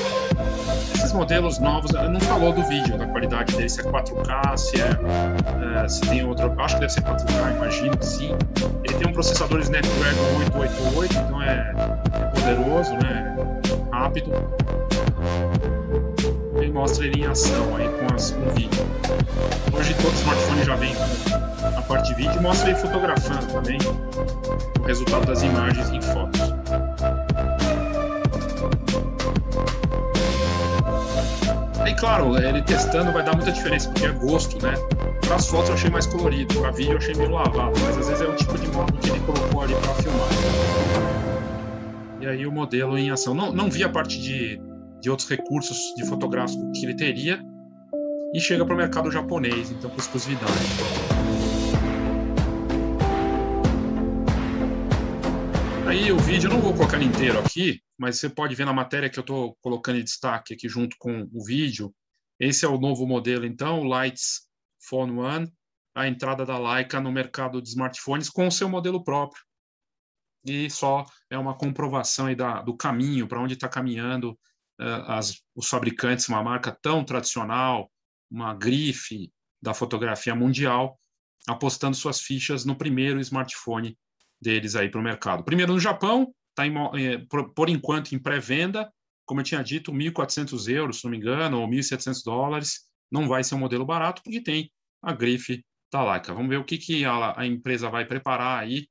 esses 0.95 1.13
modelos 1.13 1.59
novos, 1.59 1.93
não 1.93 2.21
falou 2.21 2.53
do 2.53 2.63
vídeo, 2.65 2.97
da 2.97 3.07
qualidade 3.07 3.55
dele, 3.57 3.69
se 3.69 3.81
é 3.81 3.85
4K, 3.85 4.57
se 4.57 4.81
é, 4.81 5.85
é 5.85 5.89
se 5.89 6.01
tem 6.03 6.25
outro, 6.25 6.53
acho 6.61 6.75
que 6.75 6.81
deve 6.81 6.93
ser 6.93 7.03
4K, 7.03 7.57
imagino 7.57 7.97
que 7.97 8.07
sim. 8.07 8.35
Ele 8.85 8.95
tem 8.95 9.09
um 9.09 9.13
processador 9.13 9.61
Snapdragon 9.61 10.23
888, 10.59 11.15
então 11.15 11.43
é, 11.43 11.73
poderoso, 12.35 12.93
né, 12.95 13.37
rápido. 13.93 14.31
Ele 16.57 16.73
mostra 16.73 17.07
ele 17.07 17.23
em 17.23 17.27
ação 17.27 17.77
aí 17.77 17.89
com, 17.89 18.15
as, 18.15 18.33
o 18.33 18.51
vídeo. 18.55 18.85
Hoje 19.73 19.95
todo 19.95 20.15
smartphone 20.15 20.65
já 20.65 20.77
vem 20.77 20.95
com 20.95 21.79
a 21.79 21.83
parte 21.83 22.09
de 22.09 22.15
vídeo, 22.15 22.43
mostra 22.43 22.71
ele 22.71 22.79
fotografando 22.79 23.47
também 23.47 23.79
o 24.79 24.83
resultado 24.83 25.27
das 25.27 25.43
imagens 25.43 25.91
em 25.91 26.01
fotos. 26.01 26.40
Claro, 32.01 32.37
ele 32.37 32.63
testando 32.63 33.13
vai 33.13 33.23
dar 33.23 33.37
muita 33.37 33.53
diferença, 33.53 33.91
porque 33.91 34.07
é 34.07 34.13
gosto, 34.13 34.61
né? 34.65 34.73
Para 35.21 35.37
as 35.37 35.47
fotos 35.47 35.69
eu 35.69 35.75
achei 35.75 35.91
mais 35.91 36.07
colorido, 36.07 36.59
para 36.59 36.71
vídeo 36.71 36.93
eu 36.93 36.97
achei 36.99 37.15
meio 37.15 37.31
lavado, 37.31 37.79
mas 37.79 37.99
às 37.99 38.09
vezes 38.09 38.23
é 38.23 38.27
o 38.27 38.35
tipo 38.35 38.59
de 38.59 38.67
modo 38.69 38.93
que 38.95 39.11
ele 39.11 39.21
colocou 39.21 39.61
ali 39.63 39.75
para 39.75 39.95
filmar. 39.95 40.29
E 42.21 42.27
aí 42.27 42.47
o 42.47 42.53
modelo 42.53 42.99
em 42.99 43.11
ação. 43.11 43.35
Não, 43.35 43.53
não 43.53 43.71
vi 43.71 43.85
a 43.85 43.89
parte 43.89 44.19
de, 44.19 44.59
de 45.01 45.11
outros 45.11 45.29
recursos 45.29 45.79
de 45.97 46.05
fotográfico 46.07 46.73
que 46.73 46.85
ele 46.85 46.97
teria, 46.97 47.39
e 48.35 48.41
chega 48.41 48.65
para 48.65 48.75
o 48.75 48.79
mercado 48.79 49.11
japonês, 49.11 49.71
então 49.71 49.91
com 49.91 49.99
exclusividade. 49.99 50.53
Aí 55.87 56.11
o 56.13 56.19
vídeo 56.19 56.49
eu 56.49 56.55
não 56.55 56.61
vou 56.61 56.73
colocar 56.73 57.03
inteiro 57.03 57.39
aqui, 57.41 57.81
mas 58.01 58.19
você 58.19 58.31
pode 58.31 58.55
ver 58.55 58.65
na 58.65 58.73
matéria 58.73 59.11
que 59.11 59.19
eu 59.19 59.21
estou 59.21 59.55
colocando 59.61 59.99
em 59.99 60.03
destaque 60.03 60.55
aqui 60.55 60.67
junto 60.67 60.97
com 60.99 61.29
o 61.35 61.45
vídeo. 61.45 61.95
Esse 62.41 62.65
é 62.65 62.69
o 62.69 62.81
novo 62.81 63.07
modelo, 63.07 63.45
então, 63.45 63.81
o 63.81 63.85
Lights 63.85 64.49
Phone 64.89 65.19
One, 65.19 65.53
a 65.95 66.09
entrada 66.09 66.47
da 66.47 66.59
Leica 66.59 66.99
no 66.99 67.13
mercado 67.13 67.61
de 67.61 67.69
smartphones 67.69 68.31
com 68.31 68.47
o 68.47 68.51
seu 68.51 68.71
modelo 68.71 69.05
próprio. 69.05 69.43
E 70.47 70.71
só 70.71 71.05
é 71.29 71.37
uma 71.37 71.55
comprovação 71.55 72.25
aí 72.25 72.35
da, 72.35 72.63
do 72.63 72.75
caminho, 72.75 73.29
para 73.29 73.39
onde 73.39 73.53
está 73.53 73.69
caminhando 73.69 74.31
uh, 74.81 75.05
as, 75.07 75.43
os 75.55 75.69
fabricantes, 75.69 76.27
uma 76.27 76.43
marca 76.43 76.75
tão 76.81 77.05
tradicional, 77.05 77.93
uma 78.31 78.55
grife 78.55 79.31
da 79.61 79.75
fotografia 79.75 80.35
mundial, 80.35 80.99
apostando 81.47 81.95
suas 81.95 82.23
fichas 82.23 82.65
no 82.65 82.75
primeiro 82.75 83.21
smartphone 83.21 83.95
deles 84.41 84.75
aí 84.75 84.89
para 84.89 85.01
o 85.01 85.05
mercado. 85.05 85.45
Primeiro 85.45 85.75
no 85.75 85.79
Japão, 85.79 86.35
está 86.69 86.99
é, 86.99 87.19
por, 87.19 87.53
por, 87.53 87.69
enquanto 87.69 88.13
em 88.13 88.19
pré-venda, 88.19 88.93
como 89.25 89.41
eu 89.41 89.45
tinha 89.45 89.63
dito, 89.63 89.93
1.400 89.93 90.69
euros, 90.69 90.99
se 90.99 91.05
não 91.05 91.11
me 91.11 91.17
engano, 91.17 91.61
ou 91.61 91.69
1.700 91.69 92.23
dólares. 92.25 92.89
Não 93.11 93.29
vai 93.29 93.43
ser 93.43 93.55
um 93.55 93.59
modelo 93.59 93.85
barato, 93.85 94.23
porque 94.23 94.41
tem 94.41 94.71
a 95.03 95.13
grife 95.13 95.65
da 95.93 96.05
Leica. 96.13 96.35
Vamos 96.35 96.49
ver 96.49 96.59
o 96.59 96.65
que, 96.65 96.79
que 96.79 97.05
a, 97.05 97.41
a 97.41 97.47
empresa 97.47 97.89
vai 97.91 98.05
preparar 98.05 98.63
aí 98.63 98.89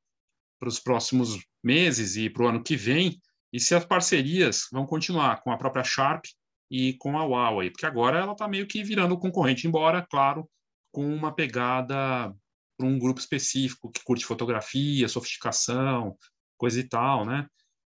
para 0.59 0.69
os 0.69 0.79
próximos 0.79 1.39
meses 1.63 2.15
e 2.15 2.29
para 2.29 2.43
o 2.43 2.47
ano 2.47 2.63
que 2.63 2.75
vem, 2.75 3.19
e 3.51 3.59
se 3.59 3.73
as 3.73 3.85
parcerias 3.85 4.67
vão 4.71 4.85
continuar 4.85 5.41
com 5.41 5.51
a 5.51 5.57
própria 5.57 5.83
Sharp 5.83 6.25
e 6.69 6.93
com 6.93 7.17
a 7.17 7.23
Huawei, 7.23 7.71
porque 7.71 7.85
agora 7.85 8.19
ela 8.19 8.33
está 8.33 8.47
meio 8.47 8.67
que 8.67 8.83
virando 8.83 9.17
concorrente, 9.17 9.67
embora, 9.67 10.05
claro, 10.09 10.47
com 10.91 11.13
uma 11.13 11.33
pegada 11.33 12.33
para 12.77 12.87
um 12.87 12.99
grupo 12.99 13.19
específico 13.19 13.91
que 13.91 14.03
curte 14.03 14.25
fotografia, 14.25 15.07
sofisticação, 15.07 16.15
coisa 16.57 16.79
e 16.79 16.83
tal, 16.83 17.25
né? 17.25 17.47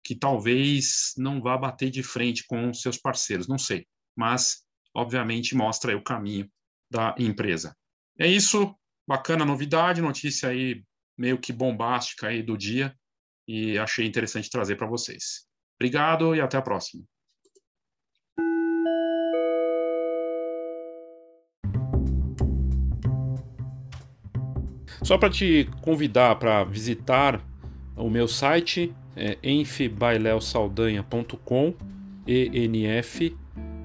Que 0.05 0.15
talvez 0.15 1.15
não 1.17 1.41
vá 1.41 1.57
bater 1.57 1.91
de 1.91 2.03
frente 2.03 2.45
com 2.47 2.73
seus 2.75 2.99
parceiros, 2.99 3.49
não 3.49 3.59
sei. 3.59 3.87
Mas, 4.17 4.63
obviamente, 4.95 5.57
mostra 5.57 5.97
o 5.97 6.05
caminho 6.05 6.49
da 6.91 7.15
empresa. 7.19 7.75
É 8.19 8.27
isso, 8.27 8.75
bacana 9.09 9.45
novidade, 9.45 10.01
notícia 10.01 10.51
aí 10.51 10.85
meio 11.17 11.39
que 11.39 11.53
bombástica 11.53 12.29
aí 12.29 12.43
do 12.43 12.57
dia 12.57 12.95
e 13.47 13.79
achei 13.79 14.07
interessante 14.07 14.51
trazer 14.51 14.77
para 14.77 14.87
vocês. 14.87 15.47
Obrigado 15.77 16.35
e 16.35 16.41
até 16.41 16.57
a 16.57 16.63
próxima. 16.63 17.05
Só 25.03 25.19
para 25.19 25.29
te 25.29 25.69
convidar 25.83 26.37
para 26.37 26.65
visitar 26.65 27.45
o 27.95 28.09
meu 28.09 28.27
site 28.27 28.95
é 29.17 29.39
enfbaileosaldanha.com, 29.43 31.75
E-N-F 32.27 33.35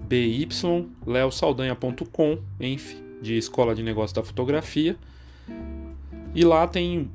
B-Y, 0.09 0.89
leosaldanha.com, 1.05 2.39
enf, 2.59 2.95
de 3.21 3.37
Escola 3.37 3.75
de 3.75 3.83
Negócios 3.83 4.11
da 4.11 4.23
Fotografia. 4.23 4.97
E 6.33 6.43
lá 6.43 6.67
tem 6.67 7.09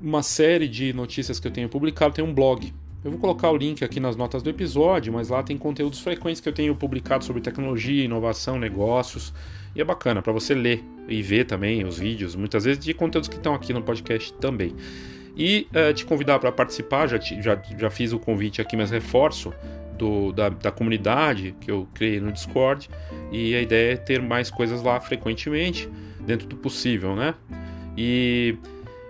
uma 0.00 0.22
série 0.22 0.66
de 0.66 0.92
notícias 0.94 1.38
que 1.38 1.46
eu 1.46 1.52
tenho 1.52 1.68
publicado, 1.68 2.14
tem 2.14 2.24
um 2.24 2.32
blog. 2.32 2.72
Eu 3.04 3.10
vou 3.10 3.20
colocar 3.20 3.50
o 3.50 3.56
link 3.56 3.84
aqui 3.84 4.00
nas 4.00 4.16
notas 4.16 4.42
do 4.42 4.48
episódio, 4.48 5.12
mas 5.12 5.28
lá 5.28 5.42
tem 5.42 5.58
conteúdos 5.58 6.00
frequentes 6.00 6.40
que 6.40 6.48
eu 6.48 6.52
tenho 6.52 6.74
publicado 6.74 7.24
sobre 7.24 7.42
tecnologia, 7.42 8.04
inovação, 8.04 8.58
negócios. 8.58 9.32
E 9.76 9.80
é 9.80 9.84
bacana 9.84 10.22
para 10.22 10.32
você 10.32 10.54
ler 10.54 10.82
e 11.06 11.22
ver 11.22 11.44
também 11.44 11.84
os 11.84 11.98
vídeos, 11.98 12.34
muitas 12.34 12.64
vezes 12.64 12.82
de 12.82 12.94
conteúdos 12.94 13.28
que 13.28 13.36
estão 13.36 13.54
aqui 13.54 13.74
no 13.74 13.82
podcast 13.82 14.32
também. 14.34 14.74
E 15.38 15.68
uh, 15.70 15.94
te 15.94 16.04
convidar 16.04 16.40
para 16.40 16.50
participar, 16.50 17.06
já, 17.06 17.18
te, 17.18 17.40
já, 17.40 17.56
já 17.78 17.88
fiz 17.88 18.12
o 18.12 18.18
convite 18.18 18.60
aqui, 18.60 18.76
mas 18.76 18.90
reforço, 18.90 19.54
do, 19.96 20.32
da, 20.32 20.48
da 20.48 20.70
comunidade 20.70 21.54
que 21.60 21.70
eu 21.70 21.86
criei 21.94 22.20
no 22.20 22.32
Discord. 22.32 22.90
E 23.30 23.54
a 23.54 23.60
ideia 23.60 23.92
é 23.92 23.96
ter 23.96 24.20
mais 24.20 24.50
coisas 24.50 24.82
lá 24.82 24.98
frequentemente, 25.00 25.88
dentro 26.20 26.46
do 26.46 26.56
possível, 26.56 27.14
né? 27.14 27.34
E, 27.96 28.56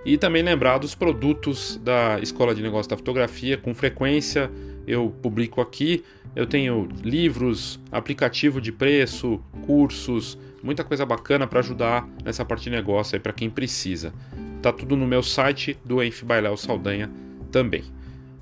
e 0.04 0.16
também 0.16 0.42
lembrar 0.42 0.78
dos 0.78 0.94
produtos 0.94 1.76
da 1.82 2.18
Escola 2.20 2.54
de 2.54 2.62
Negócios 2.62 2.86
da 2.86 2.96
Fotografia, 2.96 3.56
com 3.56 3.74
frequência 3.74 4.50
eu 4.86 5.10
publico 5.22 5.60
aqui. 5.60 6.02
Eu 6.34 6.46
tenho 6.46 6.88
livros, 7.02 7.78
aplicativo 7.92 8.60
de 8.60 8.72
preço, 8.72 9.40
cursos, 9.66 10.38
muita 10.62 10.82
coisa 10.82 11.04
bacana 11.04 11.46
para 11.46 11.60
ajudar 11.60 12.08
nessa 12.24 12.44
parte 12.44 12.64
de 12.64 12.70
negócio 12.70 13.16
aí 13.16 13.20
para 13.20 13.32
quem 13.32 13.50
precisa. 13.50 14.12
Tá 14.62 14.72
tudo 14.72 14.96
no 14.96 15.06
meu 15.06 15.22
site 15.22 15.76
do 15.84 16.02
Enf 16.02 16.22
Bailéu 16.24 16.56
Saldanha 16.56 17.10
também. 17.52 17.84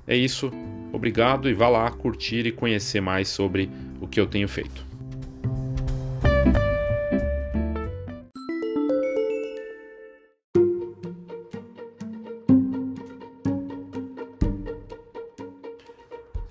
É 0.07 0.15
isso, 0.15 0.51
obrigado 0.91 1.49
e 1.49 1.53
vá 1.53 1.69
lá 1.69 1.91
curtir 1.91 2.45
e 2.45 2.51
conhecer 2.51 3.01
mais 3.01 3.27
sobre 3.27 3.69
o 4.01 4.07
que 4.07 4.19
eu 4.19 4.25
tenho 4.25 4.47
feito. 4.47 4.86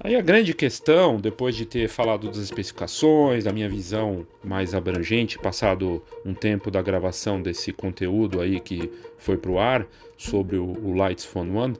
Aí 0.06 0.14
a 0.14 0.20
grande 0.20 0.54
questão, 0.54 1.16
depois 1.16 1.56
de 1.56 1.66
ter 1.66 1.88
falado 1.88 2.28
das 2.28 2.36
especificações, 2.36 3.42
da 3.42 3.52
minha 3.52 3.68
visão 3.68 4.24
mais 4.44 4.72
abrangente, 4.72 5.36
passado 5.36 6.00
um 6.24 6.32
tempo 6.32 6.70
da 6.70 6.80
gravação 6.80 7.42
desse 7.42 7.72
conteúdo 7.72 8.40
aí 8.40 8.60
que 8.60 8.88
foi 9.18 9.36
para 9.36 9.50
o 9.50 9.58
ar 9.58 9.84
sobre 10.16 10.58
o, 10.58 10.64
o 10.64 10.94
Lights 10.94 11.24
Phone 11.24 11.50
One, 11.50 11.76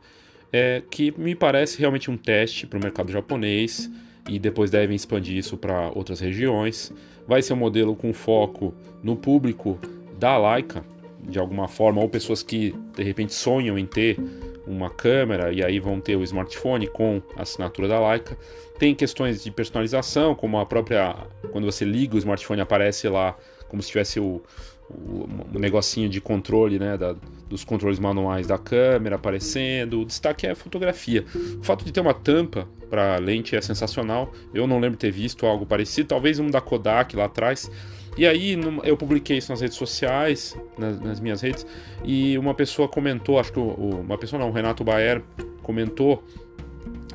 é 0.53 0.83
que 0.91 1.15
me 1.17 1.37
parece 1.37 1.79
realmente 1.79 2.11
um 2.11 2.17
teste 2.17 2.67
para 2.67 2.81
o 2.81 2.83
mercado 2.83 3.13
japonês 3.13 3.89
e 4.29 4.41
depois 4.41 4.73
devem 4.73 4.97
expandir 4.97 5.37
isso 5.37 5.57
para 5.57 5.93
outras 5.95 6.19
regiões. 6.19 6.93
Vai 7.29 7.43
ser 7.43 7.53
um 7.53 7.59
modelo 7.59 7.95
com 7.95 8.13
foco 8.13 8.75
no 9.05 9.15
público 9.15 9.79
da 10.19 10.37
Leica, 10.37 10.85
de 11.23 11.39
alguma 11.39 11.69
forma, 11.69 12.03
ou 12.03 12.09
pessoas 12.09 12.43
que 12.43 12.75
de 12.97 13.05
repente 13.05 13.33
sonham 13.33 13.79
em 13.79 13.87
ter 13.87 14.19
uma 14.67 14.91
câmera 14.91 15.53
e 15.53 15.65
aí 15.65 15.79
vão 15.79 16.01
ter 16.01 16.17
o 16.17 16.23
smartphone 16.23 16.87
com 16.87 17.23
a 17.37 17.43
assinatura 17.43 17.89
da 17.89 18.09
Leica. 18.11 18.37
Tem 18.79 18.95
questões 18.95 19.43
de 19.43 19.51
personalização, 19.51 20.35
como 20.35 20.59
a 20.59 20.67
própria 20.67 21.15
quando 21.53 21.65
você 21.65 21.85
liga 21.85 22.17
o 22.17 22.19
smartphone 22.19 22.61
aparece 22.61 23.09
lá 23.09 23.37
como 23.69 23.83
se 23.83 23.89
tivesse 23.89 24.21
o, 24.21 24.43
o, 24.89 25.29
o 25.55 25.59
negocinho 25.59 26.09
de 26.09 26.21
controle, 26.21 26.79
né, 26.79 26.97
da, 26.97 27.15
dos 27.49 27.65
controles 27.65 27.99
manuais 27.99 28.47
da 28.47 28.59
câmera 28.59 29.17
aparecendo. 29.17 30.01
O 30.01 30.05
destaque 30.05 30.47
é 30.47 30.51
a 30.51 30.57
fotografia. 30.57 31.25
O 31.61 31.65
fato 31.65 31.85
de 31.85 31.93
ter 31.93 32.01
uma 32.01 32.15
tampa 32.15 32.69
para 32.89 33.17
lente 33.17 33.57
é 33.57 33.61
sensacional. 33.61 34.33
Eu 34.55 34.67
não 34.67 34.79
lembro 34.79 34.99
ter 34.99 35.11
visto 35.11 35.47
algo 35.47 35.67
parecido, 35.67 36.09
talvez 36.09 36.39
um 36.39 36.51
da 36.51 36.61
Kodak 36.61 37.17
lá 37.17 37.25
atrás. 37.25 37.71
E 38.17 38.27
aí 38.27 38.59
eu 38.85 38.97
publiquei 38.97 39.39
isso 39.39 39.53
nas 39.53 39.61
redes 39.61 39.77
sociais, 39.77 40.57
nas, 40.79 41.01
nas 41.01 41.21
minhas 41.21 41.43
redes, 41.43 41.67
e 42.03 42.39
uma 42.39 42.55
pessoa 42.55 42.89
comentou, 42.89 43.39
acho 43.39 43.53
que 43.53 43.59
o, 43.59 44.01
uma 44.01 44.17
pessoa 44.17 44.41
não, 44.41 44.49
o 44.49 44.53
Renato 44.53 44.83
Baer 44.83 45.23
comentou 45.63 46.25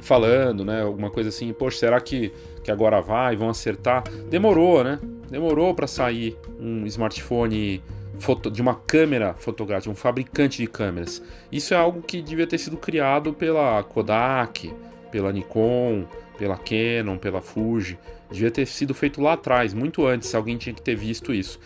falando, 0.02 0.66
né, 0.66 0.82
alguma 0.82 1.10
coisa 1.10 1.30
assim, 1.30 1.52
poxa, 1.54 1.78
será 1.78 2.00
que, 2.00 2.32
que 2.64 2.72
agora 2.72 3.02
vai, 3.02 3.36
vão 3.36 3.50
acertar? 3.50 4.04
Demorou, 4.30 4.84
né? 4.84 5.00
Demorou 5.30 5.74
para 5.74 5.88
sair 5.88 6.38
um 6.60 6.86
smartphone 6.86 7.82
foto, 8.20 8.50
de 8.52 8.62
uma 8.62 8.76
câmera 8.76 9.34
fotográfica, 9.34 9.92
um 9.92 9.96
fabricante 9.96 10.58
de 10.58 10.68
câmeras. 10.68 11.22
Isso 11.52 11.74
é 11.74 11.78
algo 11.78 12.02
que 12.02 12.22
devia 12.22 12.48
ter 12.48 12.58
sido 12.58 12.78
criado 12.78 13.34
pela 13.34 13.82
Kodak, 13.84 14.74
pela 15.12 15.32
Nikon, 15.32 16.06
pela 16.38 16.58
Canon, 16.58 17.18
pela 17.18 17.42
Fuji. 17.42 17.98
Devia 18.32 18.52
ter 18.52 18.66
sido 18.66 18.94
feito 18.94 19.22
lá 19.22 19.34
atrás, 19.34 19.74
muito 19.74 20.06
antes, 20.06 20.34
alguém 20.34 20.58
tinha 20.58 20.74
que 20.74 20.82
ter 20.82 20.96
visto 20.96 21.34
isso. 21.34 21.60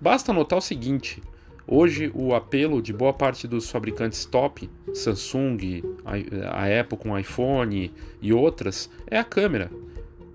Basta 0.00 0.32
notar 0.32 0.58
o 0.58 0.62
seguinte: 0.62 1.22
hoje 1.66 2.10
o 2.14 2.34
apelo 2.34 2.80
de 2.80 2.92
boa 2.92 3.12
parte 3.12 3.46
dos 3.46 3.70
fabricantes 3.70 4.24
top, 4.24 4.70
Samsung, 4.94 5.82
a 6.04 6.80
Apple 6.80 6.98
com 6.98 7.18
iPhone 7.18 7.92
e 8.20 8.32
outras, 8.32 8.90
é 9.06 9.18
a 9.18 9.24
câmera 9.24 9.70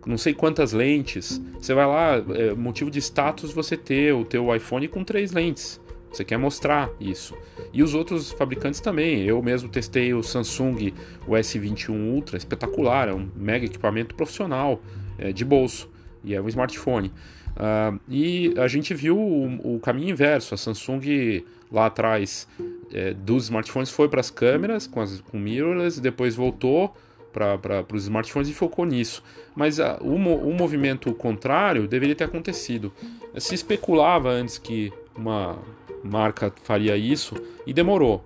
não 0.06 0.18
sei 0.18 0.34
quantas 0.34 0.72
lentes. 0.72 1.42
Você 1.60 1.74
vai 1.74 1.86
lá, 1.86 2.16
é 2.36 2.54
motivo 2.54 2.90
de 2.90 3.00
status 3.00 3.54
você 3.54 3.78
ter 3.78 4.14
o 4.14 4.26
teu 4.26 4.54
iPhone 4.56 4.88
com 4.88 5.04
três 5.04 5.32
lentes. 5.32 5.80
Você 6.12 6.26
quer 6.26 6.38
mostrar 6.38 6.90
isso. 7.00 7.36
E 7.72 7.82
os 7.82 7.94
outros 7.94 8.32
fabricantes 8.32 8.82
também. 8.82 9.24
Eu 9.24 9.42
mesmo 9.42 9.70
testei 9.70 10.14
o 10.14 10.22
Samsung 10.22 10.94
o 11.26 11.32
S21 11.32 12.14
Ultra, 12.14 12.38
espetacular, 12.38 13.08
é 13.08 13.14
um 13.14 13.30
mega 13.36 13.66
equipamento 13.66 14.14
profissional, 14.16 14.82
é, 15.22 15.32
de 15.32 15.46
bolso, 15.46 15.90
e 16.24 16.34
é 16.34 16.42
um 16.42 16.48
smartphone. 16.50 17.12
Uh, 17.52 18.00
e 18.10 18.54
a 18.58 18.68
gente 18.68 18.94
viu 18.94 19.18
o, 19.18 19.76
o, 19.76 19.80
caminho 19.80 20.10
inverso. 20.10 20.54
A 20.54 20.58
Samsung 20.58 21.44
lá 21.72 21.86
atrás 21.86 22.48
é, 22.92 23.14
dos 23.14 23.46
smartphones 23.46 23.90
foi 23.90 24.10
para 24.10 24.20
as 24.20 24.30
câmeras 24.30 24.88
com, 24.88 25.00
as, 25.00 25.22
com 25.22 25.38
mirrorless, 25.38 26.02
depois 26.02 26.36
voltou 26.36 26.96
para 27.32 27.86
os 27.94 28.04
smartphones 28.04 28.50
e 28.50 28.54
focou 28.54 28.86
nisso. 28.86 29.24
Mas 29.56 29.80
a, 29.80 29.98
o, 30.02 30.16
o 30.16 30.54
movimento 30.54 31.14
contrário 31.14 31.88
deveria 31.88 32.16
ter 32.16 32.26
acontecido. 32.26 32.92
Se 33.38 33.56
especulava 33.56 34.30
antes 34.30 34.58
que 34.58 34.92
uma 35.16 35.58
marca 36.04 36.54
faria 36.64 36.98
isso 36.98 37.36
e 37.66 37.74
demorou. 37.74 38.26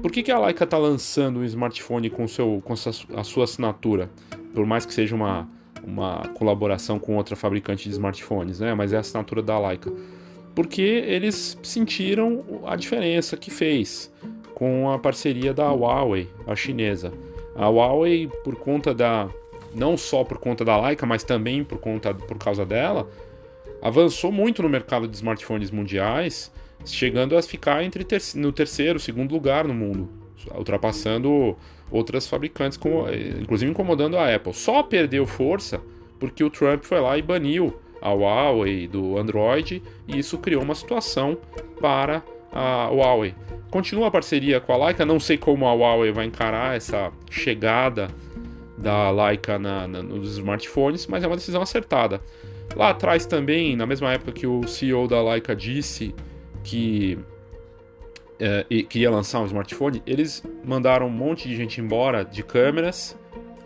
Por 0.00 0.12
que, 0.12 0.22
que 0.22 0.30
a 0.30 0.38
Leica 0.38 0.64
está 0.64 0.76
lançando 0.76 1.40
um 1.40 1.44
smartphone 1.44 2.10
com, 2.10 2.28
seu, 2.28 2.62
com 2.64 2.74
a 2.74 3.24
sua 3.24 3.44
assinatura? 3.44 4.10
Por 4.54 4.66
mais 4.66 4.84
que 4.84 4.92
seja 4.92 5.14
uma, 5.14 5.48
uma 5.86 6.28
colaboração 6.34 6.98
com 6.98 7.16
outra 7.16 7.36
fabricante 7.36 7.84
de 7.84 7.90
smartphones, 7.90 8.58
né? 8.58 8.74
mas 8.74 8.92
é 8.92 8.96
a 8.96 9.00
assinatura 9.00 9.40
da 9.40 9.58
Leica. 9.58 9.92
Porque 10.54 10.82
eles 10.82 11.56
sentiram 11.62 12.42
a 12.66 12.74
diferença 12.76 13.36
que 13.36 13.50
fez 13.50 14.10
com 14.54 14.90
a 14.90 14.98
parceria 14.98 15.54
da 15.54 15.70
Huawei, 15.70 16.28
a 16.46 16.56
chinesa. 16.56 17.12
A 17.54 17.68
Huawei, 17.68 18.28
por 18.42 18.56
conta 18.56 18.92
da. 18.92 19.28
não 19.74 19.96
só 19.96 20.24
por 20.24 20.38
conta 20.38 20.64
da 20.64 20.80
Leica, 20.80 21.06
mas 21.06 21.22
também 21.22 21.62
por, 21.62 21.78
conta, 21.78 22.14
por 22.14 22.38
causa 22.38 22.64
dela, 22.64 23.08
avançou 23.82 24.32
muito 24.32 24.62
no 24.62 24.68
mercado 24.68 25.06
de 25.06 25.14
smartphones 25.14 25.70
mundiais, 25.70 26.50
chegando 26.86 27.36
a 27.36 27.42
ficar 27.42 27.84
entre 27.84 28.02
ter, 28.02 28.22
no 28.34 28.50
terceiro, 28.50 28.98
segundo 28.98 29.32
lugar 29.32 29.66
no 29.68 29.74
mundo, 29.74 30.08
ultrapassando 30.54 31.56
outras 31.90 32.26
fabricantes, 32.26 32.78
inclusive 33.40 33.70
incomodando 33.70 34.16
a 34.16 34.34
Apple. 34.34 34.54
Só 34.54 34.82
perdeu 34.82 35.26
força 35.26 35.80
porque 36.18 36.42
o 36.42 36.50
Trump 36.50 36.84
foi 36.84 37.00
lá 37.00 37.16
e 37.16 37.22
baniu 37.22 37.78
a 38.00 38.10
Huawei 38.10 38.86
do 38.86 39.18
Android 39.18 39.82
e 40.06 40.18
isso 40.18 40.38
criou 40.38 40.62
uma 40.62 40.74
situação 40.74 41.38
para 41.80 42.22
a 42.52 42.88
Huawei. 42.88 43.34
Continua 43.70 44.08
a 44.08 44.10
parceria 44.10 44.60
com 44.60 44.72
a 44.72 44.86
Leica, 44.86 45.04
não 45.04 45.20
sei 45.20 45.36
como 45.36 45.66
a 45.66 45.74
Huawei 45.74 46.12
vai 46.12 46.24
encarar 46.24 46.76
essa 46.76 47.12
chegada 47.30 48.08
da 48.78 49.10
Leica 49.10 49.58
na, 49.58 49.86
na, 49.86 50.02
nos 50.02 50.36
smartphones, 50.38 51.06
mas 51.06 51.24
é 51.24 51.26
uma 51.26 51.36
decisão 51.36 51.62
acertada. 51.62 52.20
Lá 52.74 52.90
atrás 52.90 53.26
também, 53.26 53.76
na 53.76 53.86
mesma 53.86 54.12
época 54.12 54.32
que 54.32 54.46
o 54.46 54.66
CEO 54.66 55.08
da 55.08 55.22
Leica 55.22 55.54
disse 55.54 56.14
que, 56.62 57.18
é, 58.38 58.64
que 58.88 59.00
ia 59.00 59.10
lançar 59.10 59.40
um 59.40 59.46
smartphone, 59.46 60.02
eles 60.06 60.42
mandaram 60.64 61.06
um 61.06 61.10
monte 61.10 61.48
de 61.48 61.56
gente 61.56 61.80
embora 61.80 62.24
de 62.24 62.42
câmeras 62.42 63.16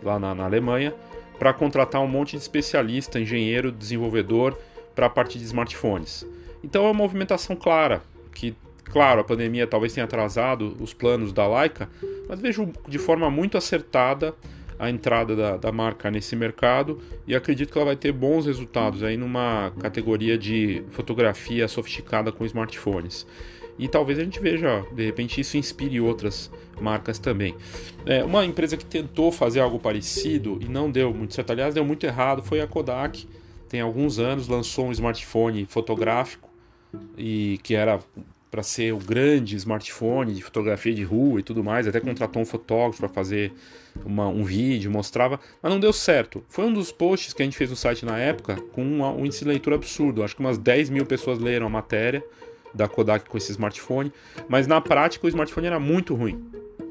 lá 0.01 0.19
na, 0.19 0.33
na 0.33 0.45
Alemanha 0.45 0.93
para 1.37 1.53
contratar 1.53 2.01
um 2.01 2.07
monte 2.07 2.31
de 2.31 2.37
especialista, 2.37 3.19
engenheiro, 3.19 3.71
desenvolvedor 3.71 4.57
para 4.95 5.07
a 5.07 5.09
parte 5.09 5.39
de 5.39 5.45
smartphones. 5.45 6.25
Então 6.63 6.83
é 6.83 6.87
uma 6.87 6.93
movimentação 6.93 7.55
clara 7.55 8.01
que 8.33 8.55
Claro, 8.91 9.21
a 9.21 9.23
pandemia 9.23 9.65
talvez 9.65 9.93
tenha 9.93 10.03
atrasado 10.03 10.75
os 10.81 10.93
planos 10.93 11.31
da 11.31 11.47
Leica, 11.47 11.89
mas 12.27 12.41
vejo 12.41 12.73
de 12.87 12.99
forma 12.99 13.31
muito 13.31 13.57
acertada 13.57 14.35
a 14.77 14.89
entrada 14.89 15.33
da, 15.33 15.57
da, 15.57 15.71
marca 15.71 16.11
nesse 16.11 16.35
mercado 16.35 16.99
e 17.25 17.33
acredito 17.33 17.71
que 17.71 17.77
ela 17.77 17.85
vai 17.85 17.95
ter 17.95 18.11
bons 18.11 18.47
resultados 18.47 19.01
aí 19.01 19.15
numa 19.15 19.71
categoria 19.79 20.37
de 20.37 20.83
fotografia 20.89 21.67
sofisticada 21.67 22.31
com 22.31 22.43
smartphones. 22.45 23.25
E 23.81 23.87
talvez 23.87 24.19
a 24.19 24.23
gente 24.23 24.39
veja, 24.39 24.85
de 24.93 25.03
repente, 25.03 25.41
isso 25.41 25.57
inspire 25.57 25.99
outras 25.99 26.51
marcas 26.79 27.17
também. 27.17 27.55
É, 28.05 28.23
uma 28.23 28.45
empresa 28.45 28.77
que 28.77 28.85
tentou 28.85 29.31
fazer 29.31 29.59
algo 29.59 29.79
parecido 29.79 30.59
e 30.61 30.65
não 30.65 30.91
deu 30.91 31.11
muito 31.11 31.33
certo, 31.33 31.49
aliás, 31.49 31.73
deu 31.73 31.83
muito 31.83 32.05
errado, 32.05 32.43
foi 32.43 32.61
a 32.61 32.67
Kodak. 32.67 33.27
Tem 33.67 33.81
alguns 33.81 34.19
anos 34.19 34.47
lançou 34.47 34.85
um 34.85 34.91
smartphone 34.91 35.65
fotográfico 35.65 36.47
e 37.17 37.59
que 37.63 37.73
era 37.73 37.99
para 38.51 38.61
ser 38.61 38.93
o 38.93 38.97
grande 38.97 39.55
smartphone 39.55 40.35
de 40.35 40.43
fotografia 40.43 40.93
de 40.93 41.03
rua 41.03 41.39
e 41.39 41.43
tudo 41.43 41.63
mais, 41.63 41.87
até 41.87 41.99
contratou 41.99 42.39
um 42.39 42.45
fotógrafo 42.45 42.99
para 42.99 43.09
fazer 43.09 43.51
uma, 44.05 44.27
um 44.27 44.43
vídeo, 44.43 44.91
mostrava, 44.91 45.39
mas 45.59 45.71
não 45.71 45.79
deu 45.79 45.91
certo. 45.91 46.43
Foi 46.47 46.65
um 46.65 46.73
dos 46.73 46.91
posts 46.91 47.33
que 47.33 47.41
a 47.41 47.45
gente 47.45 47.57
fez 47.57 47.71
no 47.71 47.75
site 47.75 48.05
na 48.05 48.19
época 48.19 48.57
com 48.73 48.83
um, 48.83 49.03
um 49.03 49.25
índice 49.25 49.39
de 49.39 49.49
leitura 49.49 49.75
absurdo. 49.77 50.21
Acho 50.21 50.35
que 50.35 50.41
umas 50.41 50.59
10 50.59 50.91
mil 50.91 51.05
pessoas 51.05 51.39
leram 51.39 51.65
a 51.65 51.69
matéria 51.69 52.23
da 52.73 52.87
Kodak 52.87 53.29
com 53.29 53.37
esse 53.37 53.51
smartphone, 53.51 54.11
mas 54.47 54.67
na 54.67 54.79
prática 54.79 55.25
o 55.25 55.29
smartphone 55.29 55.67
era 55.67 55.79
muito 55.79 56.15
ruim. 56.15 56.43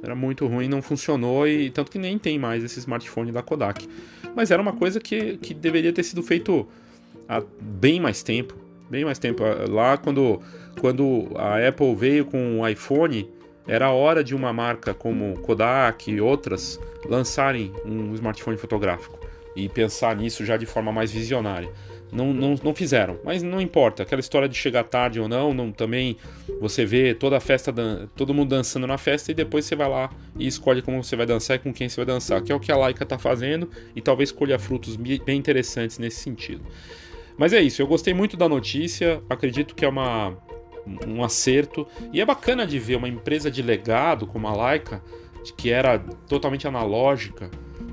Era 0.03 0.15
muito 0.15 0.47
ruim, 0.47 0.69
não 0.69 0.81
funcionou 0.81 1.47
e 1.47 1.71
tanto 1.71 1.91
que 1.91 1.99
nem 1.99 2.19
tem 2.19 2.39
mais 2.39 2.65
esse 2.65 2.79
smartphone 2.79 3.33
da 3.33 3.43
Kodak. 3.43 3.89
Mas 4.35 4.51
era 4.51 4.61
uma 4.61 4.73
coisa 4.73 4.99
que, 4.99 5.37
que 5.39 5.53
deveria 5.53 5.93
ter 5.93 6.03
sido 6.03 6.23
feito 6.23 6.67
há 7.29 7.43
bem 7.61 8.01
mais 8.01 8.23
tempo 8.23 8.55
bem 8.91 9.05
mais 9.05 9.19
tempo. 9.19 9.43
Lá 9.69 9.97
quando, 9.97 10.43
quando 10.81 11.31
a 11.37 11.67
Apple 11.67 11.95
veio 11.95 12.25
com 12.27 12.61
o 12.61 12.69
iPhone, 12.69 13.31
era 13.67 13.91
hora 13.91 14.25
de 14.25 14.35
uma 14.35 14.53
marca 14.53 14.93
como 14.93 15.39
Kodak 15.41 16.11
e 16.11 16.21
outras 16.21 16.79
lançarem 17.09 17.73
um 17.85 18.13
smartphone 18.15 18.57
fotográfico 18.57 19.19
e 19.55 19.69
pensar 19.69 20.17
nisso 20.17 20.45
já 20.45 20.57
de 20.57 20.67
forma 20.67 20.91
mais 20.93 21.13
visionária. 21.13 21.71
Não, 22.13 22.33
não, 22.33 22.55
não 22.63 22.75
fizeram, 22.75 23.19
mas 23.25 23.43
não 23.43 23.61
importa. 23.61 24.03
Aquela 24.03 24.21
história 24.21 24.49
de 24.49 24.57
chegar 24.57 24.85
tarde 24.85 25.21
ou 25.21 25.29
não, 25.29 25.55
não 25.55 25.71
também 25.71 26.17
você 26.61 26.85
vê 26.85 27.15
toda 27.15 27.37
a 27.37 27.41
festa, 27.41 27.73
todo 28.17 28.35
mundo 28.35 28.51
dançando 28.51 28.87
na 28.87 28.99
festa 28.99 29.31
e 29.31 29.35
depois 29.35 29.65
você 29.65 29.77
vai 29.77 29.89
lá 29.89 30.11
e 30.39 30.47
escolhe 30.47 30.83
como 30.83 31.03
você 31.03 31.15
vai 31.15 31.27
dançar 31.27 31.57
e 31.57 31.59
com 31.61 31.73
quem 31.73 31.89
você 31.89 31.97
vai 31.97 32.07
dançar, 32.07 32.43
que 32.43 32.51
é 32.51 32.55
o 32.55 32.61
que 32.61 32.73
a 32.73 32.77
Laika 32.77 33.05
está 33.05 33.19
fazendo 33.19 33.71
e 33.95 34.01
talvez 34.01 34.33
colha 34.33 34.59
frutos 34.59 34.97
bem 34.97 35.39
interessantes 35.39 35.99
nesse 35.99 36.21
sentido. 36.21 36.63
Mas 37.39 37.53
é 37.53 37.61
isso, 37.61 37.81
eu 37.81 37.87
gostei 37.87 38.13
muito 38.13 38.37
da 38.37 38.49
notícia, 38.49 39.23
acredito 39.31 39.75
que 39.75 39.85
é 39.85 39.89
uma, 39.89 40.37
um 41.07 41.23
acerto. 41.23 41.87
E 42.13 42.21
é 42.21 42.25
bacana 42.25 42.67
de 42.67 42.79
ver 42.79 42.97
uma 42.97 43.09
empresa 43.09 43.51
de 43.51 43.63
legado 43.63 44.27
como 44.27 44.47
a 44.47 44.53
Laika, 44.53 45.03
que 45.57 45.71
era 45.71 45.99
totalmente 46.29 46.67
analógica 46.67 47.51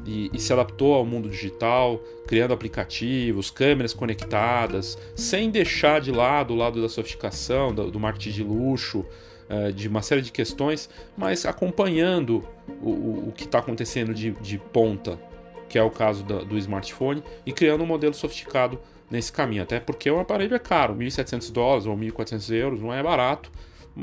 e, 0.08 0.32
e, 0.34 0.40
se 0.40 0.54
adaptou 0.54 0.94
ao 0.94 1.06
mundo 1.06 1.30
digital, 1.30 2.02
criando 2.26 2.54
aplicativos, 2.54 3.52
câmeras 3.52 3.94
conectadas, 3.94 4.98
sem 5.16 5.50
deixar 5.52 6.00
de 6.00 6.12
lado 6.12 6.54
o 6.54 6.56
lado 6.56 6.82
da 6.82 6.88
sofisticação, 6.88 7.74
do, 7.74 7.92
do 7.92 8.00
marketing 8.00 8.32
de 8.32 8.44
luxo, 8.44 9.06
uh, 9.50 9.72
de 9.74 9.88
uma 9.88 10.02
série 10.02 10.22
de 10.22 10.32
questões, 10.32 10.90
mas 11.18 11.46
acompanhando 11.46 12.48
o, 12.82 12.90
o, 12.90 13.30
o 13.30 13.32
que 13.34 13.44
está 13.44 13.60
acontecendo 13.60 14.14
de, 14.14 14.32
de, 14.32 14.58
ponta, 14.58 15.20
que 15.68 15.78
é 15.78 15.84
o 15.84 15.90
caso 15.90 16.24
do, 16.24 16.46
do 16.46 16.58
smartphone, 16.58 17.22
e 17.46 17.52
criando 17.52 17.84
um 17.84 17.88
modelo 17.88 18.14
sofisticado 18.14 18.80
nesse 19.12 19.32
caminho, 19.32 19.64
até 19.64 19.80
porque 19.80 20.10
o 20.10 20.20
aparelho 20.20 20.56
é 20.56 20.60
caro, 20.60 20.96
1.700 20.96 21.52
dólares 21.52 21.86
ou 21.86 21.98
1.400 21.98 22.56
euros, 22.56 22.82
não 22.82 22.94
é 22.94 23.04
barato, 23.04 23.52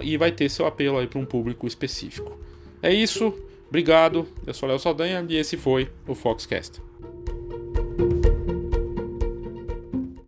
e 0.03 0.17
vai 0.19 0.33
ter 0.33 0.51
seu 0.51 0.67
apelo 0.67 0.99
aí 0.99 1.07
para 1.07 1.19
um 1.19 1.25
público 1.25 1.67
específico. 1.67 2.39
É 2.83 2.93
isso, 2.93 3.35
obrigado, 3.75 4.25
eu 4.47 4.55
sou 4.55 4.69
Léo 4.69 4.79
Saldanha 4.79 5.27
e 5.29 5.35
esse 5.35 5.57
foi 5.57 5.91
o 6.07 6.15
Foxcast. 6.15 6.81